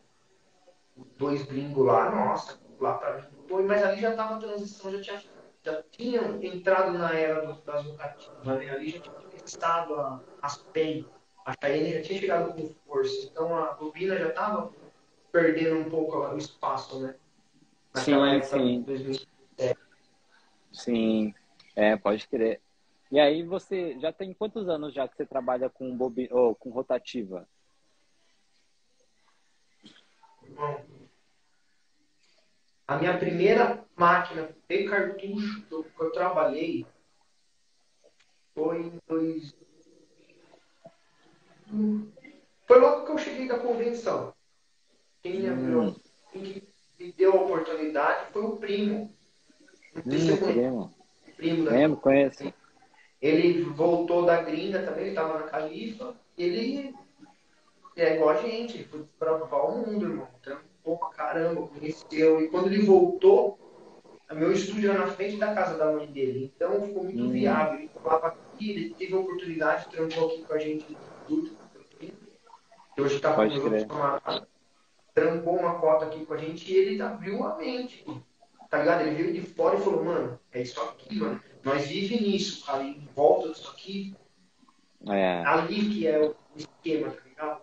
[1.18, 5.02] dois gringos lá, nossa, lá pra mim foi, mas ali já tava a transição, já
[5.02, 5.22] tinha,
[5.64, 8.70] já tinha entrado na era do, das vocativas, né?
[8.70, 11.06] ali já tinha começado a, as PEN,
[11.46, 14.72] a Cheyenne já tinha chegado com força, então a bobina já tava
[15.32, 17.16] perdendo um pouco o espaço, né?
[17.94, 18.82] Naquela sim, sim.
[18.82, 19.80] 2007.
[20.72, 21.34] Sim.
[21.76, 22.62] É, pode crer.
[23.12, 26.28] E aí você já tem quantos anos já que você trabalha com bobi...
[26.32, 27.48] Oh, com rotativa?
[30.50, 30.86] Bom,
[32.88, 36.86] a minha primeira máquina de cartucho que eu trabalhei
[38.54, 39.56] foi em dois...
[42.66, 44.34] Foi logo que eu cheguei da convenção.
[45.22, 45.96] Quem, hum.
[46.32, 46.64] quem
[47.00, 49.14] me deu a oportunidade foi o primo.
[49.96, 50.94] Hum, primo
[51.38, 52.54] primo da Lembro, conheço.
[53.22, 56.16] Ele voltou da gringa também, ele estava na Califa.
[56.38, 56.94] Ele
[57.96, 60.28] é igual a gente, foi desbravar o mundo, irmão.
[60.42, 62.42] Trampou pra caramba, conheceu.
[62.42, 63.58] E quando ele voltou,
[64.32, 66.54] meu estúdio era na frente da casa da mãe dele.
[66.56, 67.32] Então ficou muito hum.
[67.32, 67.80] viável.
[67.80, 70.98] Ele falava aqui, ele teve a oportunidade, de trampou aqui com a gente no
[71.40, 71.58] estúdio.
[73.00, 73.44] Hoje está com
[73.94, 74.48] uma,
[75.14, 78.04] trampou uma cota aqui com a gente e ele abriu a mente
[78.70, 79.02] tá ligado?
[79.02, 81.42] Ele veio de fora e falou, mano, é isso aqui, mano.
[81.64, 84.16] Nós vivemos nisso, cara, em volta disso aqui.
[85.10, 85.44] É.
[85.46, 87.62] Ali que é o esquema, tá ligado?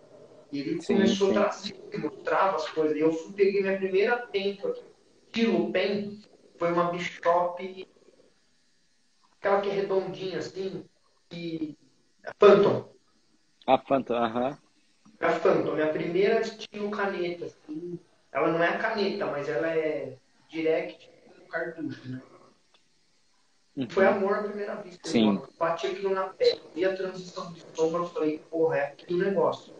[0.51, 1.37] E ele sim, começou sim.
[1.37, 2.95] a trazer, mostrava as coisas.
[2.95, 4.57] E eu fui, peguei minha primeira pen,
[5.31, 6.19] Tilo Pen,
[6.57, 7.87] foi uma Bishop,
[9.37, 10.85] aquela que é redondinha assim,
[11.31, 11.77] e.
[12.25, 12.89] A Phantom.
[13.67, 14.49] A Phantom, aham.
[14.49, 14.57] Uh -huh.
[15.19, 17.45] A Phantom, minha primeira estilo caneta.
[17.45, 17.99] Assim.
[18.31, 20.17] Ela não é a caneta, mas ela é
[20.49, 22.21] direct no cartucho, né?
[23.75, 23.89] Uhum.
[23.89, 25.07] Foi amor à primeira vista.
[25.07, 25.35] Sim.
[25.35, 26.61] Eu bati aquilo na pele.
[26.75, 29.73] E a transição de sombra, eu falei, porra, é aqui o negócio.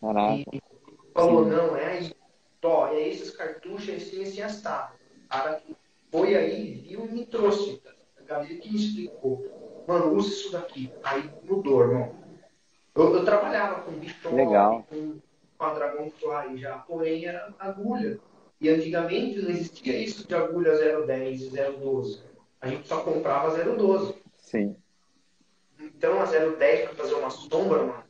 [0.00, 0.44] Caraca.
[0.52, 0.62] E
[1.14, 1.50] falou, Sim.
[1.50, 2.12] não, é aí.
[2.60, 4.94] Tó, é esses cartuchos, é assim, assim, assado.
[5.24, 5.62] O cara
[6.10, 7.82] foi aí, viu e me trouxe.
[8.18, 9.84] A galera que me explicou.
[9.86, 10.92] Mano, usa isso daqui.
[11.02, 12.14] Aí mudou, irmão.
[12.94, 14.86] Eu, eu trabalhava com bicho Legal.
[14.88, 15.18] com,
[15.58, 18.18] com a Dragonfly já, porém era agulha.
[18.60, 20.72] E antigamente não existia isso de agulha
[21.04, 22.22] 010 e 012.
[22.64, 24.14] A gente só comprava 012.
[24.38, 24.74] Sim.
[25.78, 28.06] Então a 010 para fazer uma sombra, uma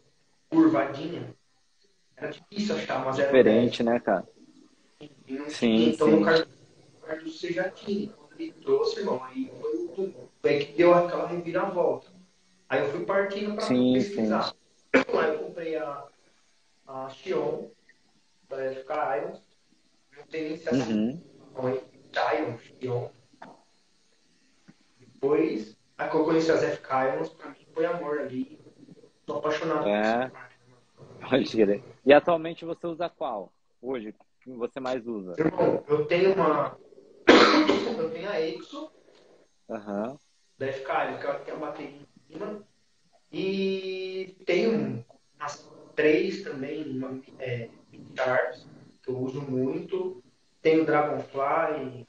[0.49, 1.35] curvadinha,
[2.17, 3.17] era difícil achar uma 010.
[3.27, 4.29] Diferente, né, cara?
[5.49, 6.23] Sim, então sim.
[6.23, 6.49] o Carlos,
[7.03, 8.13] o Carlos você já tinha.
[8.13, 12.07] Quando ele trouxe, irmão, aí foi, o- foi que deu aquela reviravolta.
[12.69, 14.55] Aí eu fui partindo para Sim, pesquisar.
[14.95, 16.05] Aí eu comprei a,
[16.87, 17.65] a Xion,
[18.49, 19.41] da FK Irons.
[20.17, 21.21] Não tem nem se essa Uhum.
[21.59, 23.09] é Xion, Xion.
[25.25, 28.61] Depois, a que eu conheci as FK Irons, pra mim foi amor ali.
[29.25, 30.01] Tô apaixonado por É.
[30.03, 30.65] essa máquina.
[30.69, 31.31] mano.
[31.31, 31.83] Pode crer.
[32.05, 33.51] E atualmente você usa qual?
[33.81, 35.35] Hoje, que você mais usa?
[35.39, 36.77] Irmão, eu tenho uma.
[37.99, 38.91] Eu tenho a Exo
[39.71, 40.19] Aham.
[40.59, 42.63] da FK que ela tem a bateria em cima.
[43.33, 45.03] E tenho
[45.41, 47.71] umas três também, uma, é,
[48.15, 48.67] Sharps,
[49.03, 50.23] que eu uso muito.
[50.61, 52.07] Tenho Dragonfly.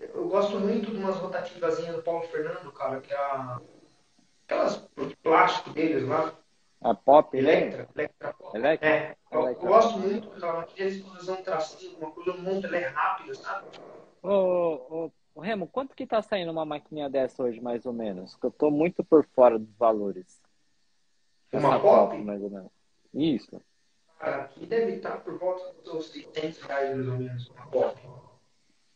[0.00, 3.60] Eu gosto muito de umas rotativazinhas do Paulo Fernando, cara, que é a.
[4.44, 4.88] Aquelas
[5.22, 6.32] plástico deles lá,
[6.80, 7.42] A pop, né?
[7.42, 7.88] Electra.
[7.94, 8.56] Electra Pop.
[8.56, 8.88] Electra?
[8.88, 12.76] É, eu, eu gosto muito daquela máquina, eles fazer um tracinho, uma coisa, monto, ela
[12.78, 13.66] é rápida, sabe?
[14.22, 18.36] Ô, ô, ô, Remo, quanto que tá saindo uma maquininha dessa hoje, mais ou menos?
[18.36, 20.40] Que eu tô muito por fora dos valores.
[21.52, 22.16] Uma Essa pop?
[22.16, 22.70] mais ou menos.
[23.12, 23.60] Isso.
[24.18, 28.00] Cara, aqui deve estar por volta dos 600 reais, mais ou menos, uma Pop.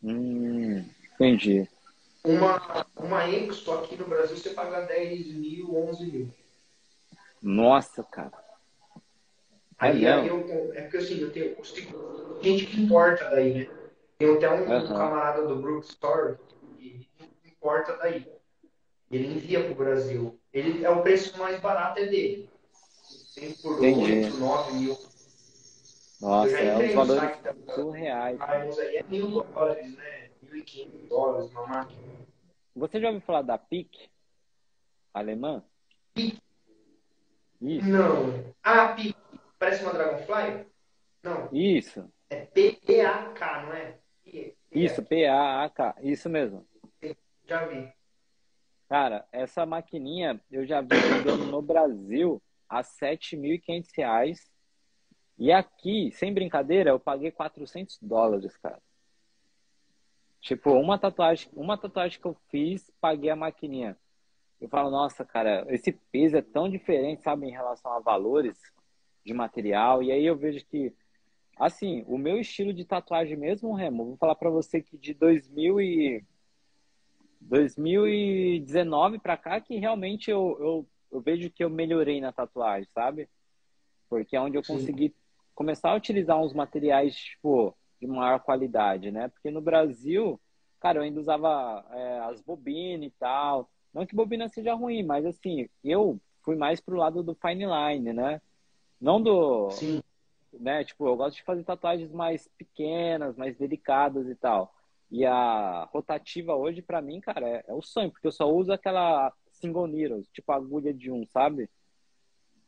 [0.03, 0.85] Hum,
[1.15, 1.69] entendi.
[2.25, 2.61] Uma,
[2.97, 6.35] uma Exo aqui no Brasil você paga 10 mil, 11 mil.
[7.41, 8.33] Nossa, cara.
[9.81, 10.29] É Aí, aí mesmo?
[10.29, 11.57] eu, é porque assim, eu tenho
[12.41, 13.71] gente que importa daí, né?
[14.19, 14.95] Tem até um, Aham.
[14.95, 16.37] camarada do Brook Store
[16.79, 17.07] que
[17.45, 18.25] importa daí.
[19.11, 20.39] Ele envia pro Brasil.
[20.53, 22.49] Ele, é o preço mais barato é dele.
[23.35, 24.25] Tem por Entendi.
[24.25, 25.12] 8, 9 mil.
[26.23, 28.41] Nossa, é entrei uns valores da surreais.
[28.41, 30.31] Irons aí, é mil dólares, né?
[30.41, 32.03] 1.500 dólares uma máquina.
[32.77, 34.09] Você já ouviu falar da PIC?
[35.13, 35.65] Alemã?
[36.15, 36.41] PIC?
[37.61, 38.55] Isso, Não.
[38.63, 39.17] Ah, Pique.
[39.59, 40.67] Parece uma Dragonfly?
[41.25, 41.49] Não.
[41.53, 43.99] isso, É P-E-A-K, não é?
[44.25, 46.65] P- isso, P-A-A-K, isso mesmo.
[47.49, 47.93] Já vi.
[48.89, 50.89] Cara, essa maquininha eu já vi
[51.51, 54.52] no Brasil a 7.500 reais.
[55.43, 58.81] E aqui, sem brincadeira, eu paguei 400 dólares, cara.
[60.41, 63.99] Tipo, uma tatuagem, uma tatuagem que eu fiz, paguei a maquininha.
[64.61, 68.57] Eu falo, nossa, cara, esse peso é tão diferente, sabe, em relação a valores
[69.27, 70.01] de material.
[70.01, 70.95] E aí eu vejo que,
[71.59, 75.81] assim, o meu estilo de tatuagem mesmo, Remo, vou falar pra você que de 2000
[75.81, 76.25] e
[77.41, 83.29] 2019 pra cá que realmente eu, eu, eu vejo que eu melhorei na tatuagem, sabe?
[84.09, 84.75] Porque é onde eu Sim.
[85.55, 89.29] Começar a utilizar uns materiais, tipo, de maior qualidade, né?
[89.29, 90.41] Porque no Brasil,
[90.81, 93.71] cara, eu ainda usava é, as bobinas e tal.
[93.93, 98.13] Não que bobina seja ruim, mas assim, eu fui mais pro lado do fine line,
[98.13, 98.41] né?
[99.01, 100.03] Não do, Sim.
[100.53, 100.85] né?
[100.85, 104.75] Tipo, eu gosto de fazer tatuagens mais pequenas, mais delicadas e tal.
[105.11, 108.73] E a rotativa hoje, pra mim, cara, é, é o sonho, porque eu só uso
[108.73, 111.69] aquela single needles, tipo agulha de um, sabe?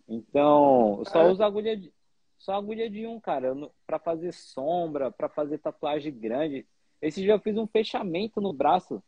[0.06, 1.90] Então, eu só uso agulha de,
[2.44, 3.54] só agulha de um, cara,
[3.86, 6.66] pra fazer sombra, pra fazer tatuagem grande.
[7.00, 9.02] Esse dia eu fiz um fechamento no braço,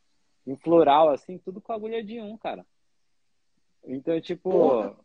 [0.46, 2.64] em floral, assim, tudo com agulha de um, cara.
[3.84, 4.96] Então, tipo, Porra.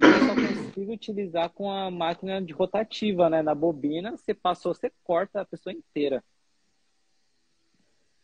[0.00, 3.42] eu só consigo utilizar com a máquina de rotativa, né?
[3.42, 6.24] Na bobina, você passou, você corta a pessoa inteira.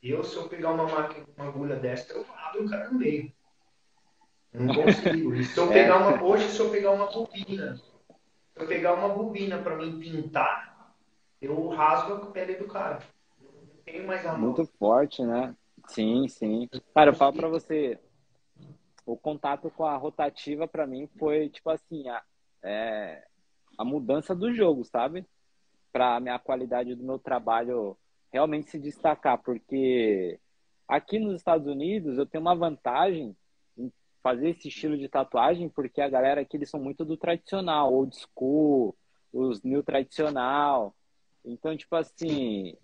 [0.02, 2.98] Eu, se eu pegar uma máquina com uma agulha dessa, eu abro o cara no
[2.98, 3.30] meio.
[4.54, 5.34] Eu Não consigo.
[5.34, 5.82] E se eu É.
[5.82, 6.22] pegar uma.
[6.24, 7.78] Hoje, se eu pegar uma bobina,
[8.58, 10.94] eu pegar uma bobina pra mim pintar,
[11.40, 12.98] eu rasgo a pele do cara.
[13.40, 14.36] Não tenho mais.
[14.36, 15.54] Muito forte, né?
[15.86, 16.68] Sim, sim.
[16.94, 17.98] Cara, eu falo pra você,
[19.06, 22.22] o contato com a rotativa pra mim foi tipo assim, a,
[22.62, 23.24] é,
[23.78, 25.24] a mudança do jogo, sabe?
[25.92, 27.96] Pra minha qualidade do meu trabalho
[28.32, 30.38] realmente se destacar, porque
[30.86, 33.36] aqui nos Estados Unidos eu tenho uma vantagem em
[34.22, 38.16] fazer esse estilo de tatuagem, porque a galera aqui eles são muito do tradicional, old
[38.16, 38.96] school,
[39.32, 40.94] os new tradicional.
[41.44, 42.76] Então, tipo assim,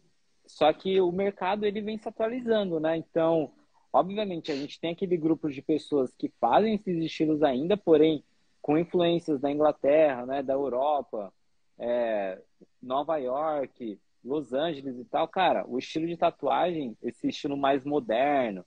[0.47, 2.97] só que o mercado ele vem se atualizando, né?
[2.97, 3.53] Então,
[3.93, 8.25] obviamente, a gente tem aquele grupo de pessoas que fazem esses estilos ainda, porém
[8.63, 11.31] com influências da Inglaterra, né, da Europa,
[11.79, 12.41] é,
[12.83, 15.29] Nova York, Los Angeles e tal.
[15.29, 18.65] Cara, o estilo de tatuagem, esse estilo mais moderno,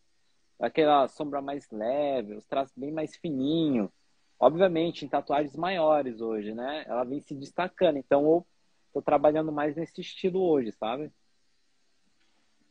[0.59, 3.91] aquela sombra mais leve, os traços bem mais fininho.
[4.39, 6.83] Obviamente, em tatuagens maiores hoje, né?
[6.87, 7.97] Ela vem se destacando.
[7.97, 8.45] Então, eu
[8.93, 11.11] tô trabalhando mais nesse estilo hoje, sabe?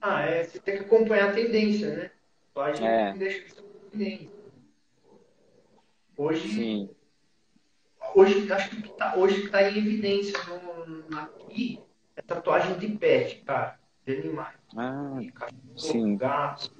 [0.01, 2.11] Ah, é, você tem que acompanhar a tendência, né?
[2.74, 3.12] Gente É.
[3.12, 3.62] deixa
[3.93, 4.30] de.
[6.16, 6.91] Hoje, Sim.
[8.14, 11.80] hoje, acho que tá, hoje está em evidência no, aqui
[12.14, 13.78] é tatuagem de pet, cara.
[14.07, 14.57] De animais.
[14.76, 16.16] Ah, De cachorro, sim.
[16.16, 16.76] gato.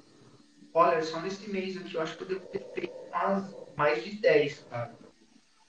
[0.77, 2.93] Olha, só nesse mês aqui, eu acho que eu devo ter feito
[3.75, 4.93] mais de 10, cara.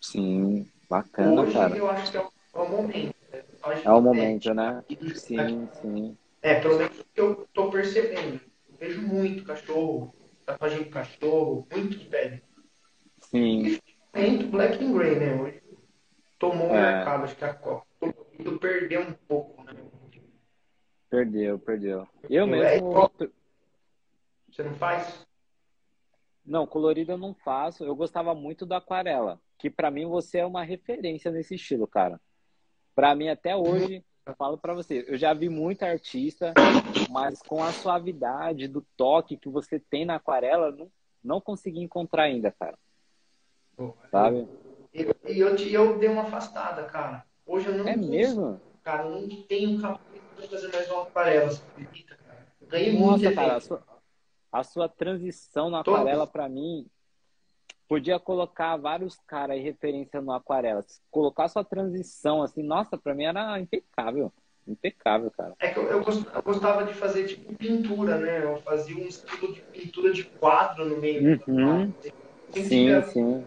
[0.02, 0.70] sim.
[0.86, 1.76] Bacana, Hoje cara.
[1.78, 3.14] eu acho que é o, é o momento.
[3.32, 3.42] né?
[3.84, 4.84] É o momento, né?
[4.86, 6.18] E do- Sim, sim.
[6.42, 8.38] É, pelo menos o que eu tô percebendo.
[8.68, 12.42] Eu vejo muito cachorro, tatuagem de cachorro, muito de pele.
[13.30, 13.78] Sim.
[14.14, 15.34] Muito black and grey, né?
[15.40, 15.62] Hoje
[16.38, 16.96] tomou o É.
[16.96, 17.86] mercado, acho que a Copa
[18.60, 19.72] perdeu um pouco, né?
[21.08, 22.06] Perdeu, perdeu.
[22.28, 22.76] Eu É mesmo.
[22.90, 23.12] igual-
[24.58, 25.24] Você não faz?
[26.44, 27.84] Não, colorido eu não faço.
[27.84, 32.20] Eu gostava muito do aquarela, que pra mim você é uma referência nesse estilo, cara.
[32.92, 36.58] Pra mim até hoje, eu falo pra você, eu já vi muita artista,
[37.08, 40.90] mas com a suavidade do toque que você tem na aquarela, não,
[41.22, 42.76] não consegui encontrar ainda, cara.
[43.76, 44.48] Pô, Sabe?
[44.92, 47.24] E eu, eu, te- eu dei uma afastada, cara.
[47.46, 48.60] Hoje eu não É consigo, mesmo?
[48.82, 49.04] cara.
[49.04, 52.44] Eu não tenho capacidade de fazer mais uma aquarela, você acredita, cara?
[52.60, 53.60] Eu Ganhei muito Nossa, cara,
[54.50, 56.00] a sua, transição na Todos.
[56.00, 56.86] aquarela pra mim
[57.88, 60.84] podia colocar vários caras aí referência no aquarela.
[61.10, 64.32] Colocar sua transição assim, nossa, pra mim era impecável.
[64.66, 65.54] Impecável, cara.
[65.60, 68.44] É que eu, eu gos- eu gostava de fazer tipo pintura, né?
[68.44, 71.40] Eu fazia um estilo de pintura de quadro no meio.
[71.46, 71.94] Uhum.
[72.52, 73.44] Sempre Sim, sim.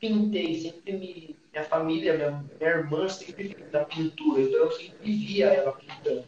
[0.00, 1.36] pintei, sempre me.
[1.52, 6.24] Minha família, minha, minha irmã sempre da pintura, então eu sempre via ela pintando.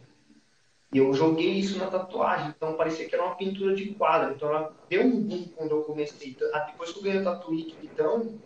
[0.95, 4.33] E eu joguei isso na tatuagem, então parecia que era uma pintura de quadro.
[4.33, 6.29] Então ela deu um boom quando eu comecei.
[6.29, 8.39] Então, ah, Depois que eu ganhei o tatuíque, então,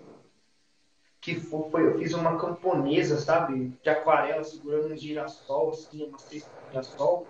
[1.22, 3.72] que foi, eu fiz uma camponesa, sabe?
[3.84, 7.28] De aquarela, segurando um girassol, assim, uma cesta de girassol.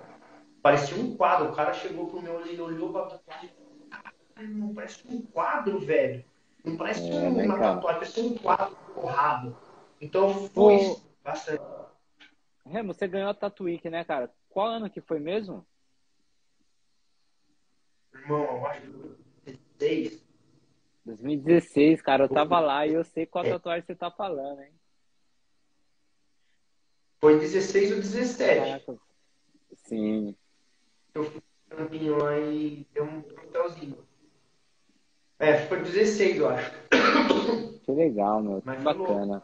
[0.62, 1.50] Parecia um quadro.
[1.50, 5.06] O cara chegou pro meu olho, ele olhou pra tatuagem e falou: Caralho, não parece
[5.06, 6.24] um quadro, velho.
[6.64, 9.54] Não parece É, uma tatuagem, parece um quadro forrado.
[10.00, 10.98] Então foi Ô.
[11.22, 11.62] bastante.
[12.66, 14.32] Remo, você ganhou a Tatuíque, né, cara?
[14.50, 15.66] Qual ano que foi mesmo?
[18.14, 18.82] Irmão, eu acho
[19.46, 20.30] que 16.
[21.06, 22.26] 2016, cara.
[22.26, 24.74] Eu tava lá e eu sei qual tatuagem você tá falando, hein?
[27.20, 28.60] Foi 16 ou 17.
[28.60, 29.00] Caraca.
[29.76, 30.36] Sim.
[31.14, 33.98] Eu um campinho lá e deu um troféuzinho.
[35.38, 36.72] É, foi 16, eu acho.
[37.84, 38.62] Que legal, meu.
[38.62, 39.44] Que Mas foi bacana.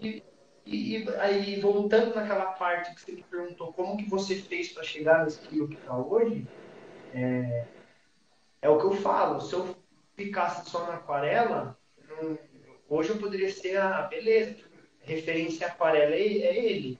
[0.00, 0.22] E,
[0.64, 4.82] e- e aí, voltando naquela parte que você me perguntou, como que você fez para
[4.82, 6.46] chegar nesse nível que está hoje,
[7.12, 7.66] é,
[8.62, 9.40] é o que eu falo.
[9.40, 9.76] Se eu
[10.16, 12.38] ficasse só na aquarela, não-
[12.88, 14.56] hoje eu poderia ser a beleza,
[15.00, 16.98] referência à aquarela é, é ele.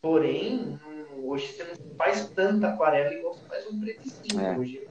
[0.00, 0.78] Porém,
[1.22, 4.42] hoje você não faz tanta aquarela igual você faz um preto cinza.
[4.42, 4.58] É.
[4.58, 4.88] Hoje,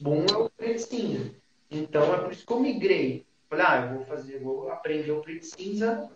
[0.00, 1.34] bom é o preto cinza.
[1.70, 3.26] Então, é por isso que eu migrei.
[3.48, 6.10] Falei, ah, eu vou fazer, vou aprender o preto cinza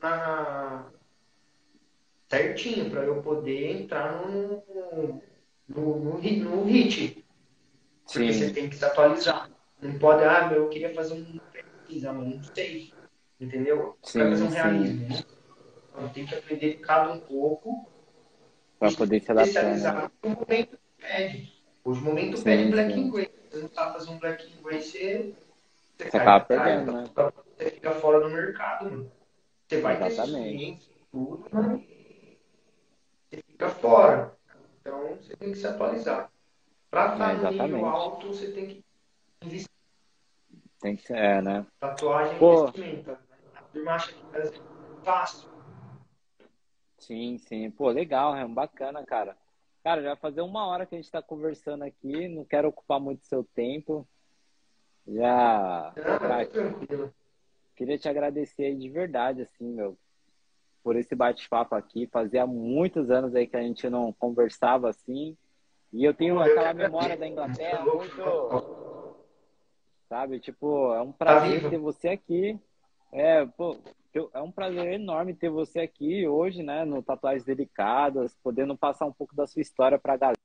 [0.00, 0.90] na...
[2.28, 4.62] certinho, para eu poder entrar no,
[5.68, 7.24] no, no, hit- no hit.
[8.12, 8.54] Porque você Sim.
[8.54, 9.50] tem que se atualizar.
[9.80, 12.92] Não pode, ah, meu, eu queria fazer um e cinza, mas não sei.
[13.40, 13.96] Entendeu?
[14.12, 15.08] Para fazer um realismo.
[15.08, 15.18] né?
[15.92, 17.88] Então, tem que aprender de cada um pouco
[18.78, 19.70] Pra poder se adaptar, né?
[19.70, 21.52] especializar no momento pede.
[21.84, 23.00] Hoje o momento Sim, pede black sim.
[23.06, 23.30] and grey.
[23.50, 25.34] Você não sabe fazer um black and você, você,
[25.98, 27.04] Você cai acaba perdendo, né?
[27.58, 29.10] Você fica fora do mercado, mano.
[29.70, 30.48] Você vai ter Exatamente.
[30.48, 31.66] experiência, tudo, mas
[33.30, 34.36] você fica fora.
[34.80, 36.32] Então você tem que se atualizar.
[36.90, 38.84] Para estar É, no nível alto, você tem que
[39.44, 39.70] investir.
[40.80, 41.64] Tem que ser, é, né?
[41.78, 42.64] Tatuagem é Pô.
[42.64, 43.16] investimento.
[43.54, 45.48] A turma acha que é fácil.
[46.98, 47.70] Sim, sim.
[47.70, 48.52] Pô, legal, Remo.
[48.52, 49.38] Bacana, cara.
[49.84, 52.26] Cara, já vai fazer uma hora que a gente tá conversando aqui.
[52.26, 54.04] Não quero ocupar muito seu tempo.
[55.06, 55.94] Já.
[55.96, 57.14] Não, é tranquilo.
[57.80, 59.96] Queria te agradecer aí de verdade, assim, meu,
[60.84, 62.06] por esse bate-papo aqui.
[62.12, 65.34] Fazia muitos anos aí que a gente não conversava assim.
[65.90, 68.62] E eu tenho aquela memória da Inglaterra muito,
[70.10, 70.40] sabe?
[70.40, 71.70] Tipo, é um prazer viva.
[71.70, 72.60] ter você aqui.
[73.10, 73.78] É, pô,
[74.34, 79.12] é um prazer enorme ter você aqui hoje, né, no Tatuagens Delicadas, podendo passar um
[79.12, 80.36] pouco da sua história pra galera.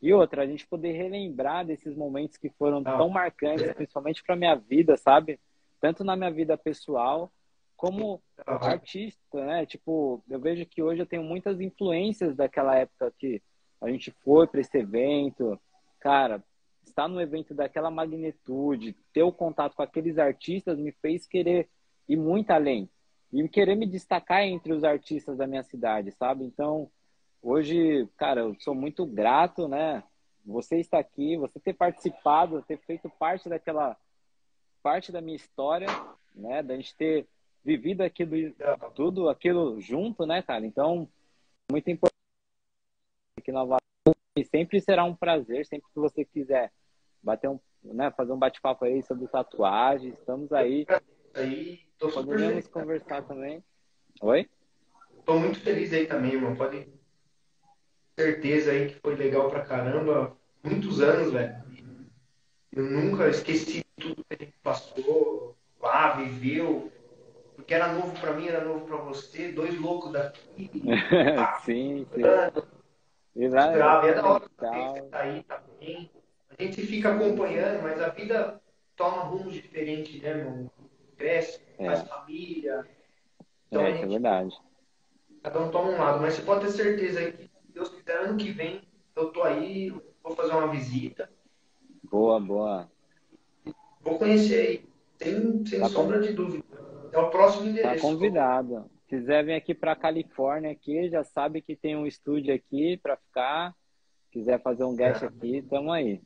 [0.00, 4.54] E outra, a gente poder relembrar desses momentos que foram tão marcantes, principalmente pra minha
[4.54, 5.40] vida, sabe?
[5.80, 7.32] Tanto na minha vida pessoal,
[7.76, 9.66] como artista, né?
[9.66, 13.42] Tipo, eu vejo que hoje eu tenho muitas influências daquela época que
[13.80, 15.60] a gente foi para esse evento.
[16.00, 16.42] Cara,
[16.82, 21.68] estar no evento daquela magnitude, ter o contato com aqueles artistas me fez querer
[22.08, 22.88] ir muito além
[23.32, 26.44] e querer me destacar entre os artistas da minha cidade, sabe?
[26.44, 26.90] Então,
[27.42, 30.02] hoje, cara, eu sou muito grato, né?
[30.44, 33.96] Você estar aqui, você ter participado, ter feito parte daquela
[34.86, 35.88] parte da minha história,
[36.32, 36.62] né?
[36.62, 37.26] Da gente ter
[37.64, 38.30] vivido aquilo,
[38.94, 40.64] tudo aquilo junto, né, cara?
[40.64, 41.08] Então,
[41.68, 42.14] muito importante
[43.36, 43.78] aqui Nova
[44.38, 46.70] e sempre será um prazer, sempre que você quiser
[47.20, 50.86] bater um, né, fazer um bate-papo aí sobre tatuagem, estamos aí.
[51.34, 53.64] Aí, tô super Podemos conversar também.
[54.22, 54.48] Oi?
[55.24, 56.54] Tô muito feliz aí também, irmão.
[56.54, 56.86] Pode
[58.16, 60.36] certeza aí que foi legal pra caramba.
[60.62, 61.56] Muitos anos, velho.
[62.70, 66.92] Eu nunca esqueci tudo que a gente passou lá, viveu.
[67.54, 69.50] Porque era novo pra mim, era novo pra você.
[69.50, 70.70] Dois loucos daqui.
[71.64, 72.22] sim, sim.
[73.34, 74.08] E grave.
[74.08, 76.10] É da hora que tá aí também.
[76.58, 78.60] A gente fica acompanhando, mas a vida
[78.94, 80.70] toma rumos diferentes, né, irmão?
[81.16, 81.86] Cresce, é.
[81.86, 82.86] faz família.
[83.68, 84.56] Então, é, gente, é verdade.
[85.42, 86.20] Cada um toma um lado.
[86.20, 88.82] Mas você pode ter certeza aí que, se Deus quiser, ano que vem,
[89.14, 89.90] eu tô aí,
[90.22, 91.30] vou fazer uma visita.
[92.04, 92.90] Boa, boa.
[94.06, 94.84] Vou conhecer aí,
[95.18, 96.64] sem, sem tá sombra de dúvida.
[97.12, 97.94] É o próximo tá endereço.
[97.94, 102.96] Tá convidado quiser vir aqui para Califórnia aqui, já sabe que tem um estúdio aqui
[102.96, 103.74] para ficar.
[104.30, 105.26] Quiser fazer um guest é.
[105.26, 106.20] aqui, tamo aí.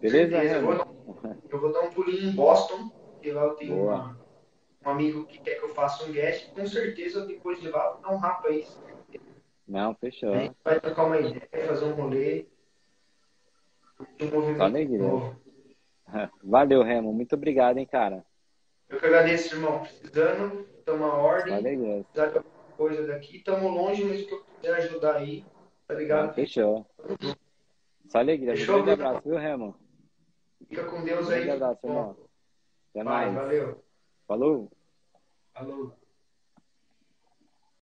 [0.00, 0.36] Beleza?
[0.36, 0.88] Eu vou, dar,
[1.50, 2.90] eu vou, dar um pulinho em Boston,
[3.20, 4.18] que lá eu tenho uma,
[4.84, 6.52] um amigo que quer que eu faça um guest.
[6.52, 8.66] Com certeza, depois de lá, vou dar um rapa aí.
[9.66, 10.32] Não, fechou.
[10.62, 12.46] vai trocar uma ideia, fazer um rolê.
[14.20, 14.98] Um movimento Só alegria.
[14.98, 15.41] Novo.
[16.42, 17.12] Valeu, Remo.
[17.12, 18.24] Muito obrigado, hein, cara.
[18.88, 19.80] Eu que agradeço, irmão.
[19.80, 21.54] Precisando, toma ordem.
[21.54, 22.04] Valeu.
[22.04, 23.36] Precisar de alguma coisa daqui.
[23.38, 25.44] Estamos longe, mas que eu puder ajudar aí.
[25.86, 26.30] Tá ligado?
[26.30, 26.86] Ah, fechou.
[28.08, 28.54] Só alegria.
[28.56, 29.76] Fechou, um grande abraço, viu, Remo?
[30.68, 31.42] Fica com Deus aí.
[31.42, 32.16] Um grande abraço, irmão.
[32.90, 33.34] Até mais.
[33.34, 33.84] Valeu.
[34.26, 34.70] Falou.
[35.54, 36.01] Falou.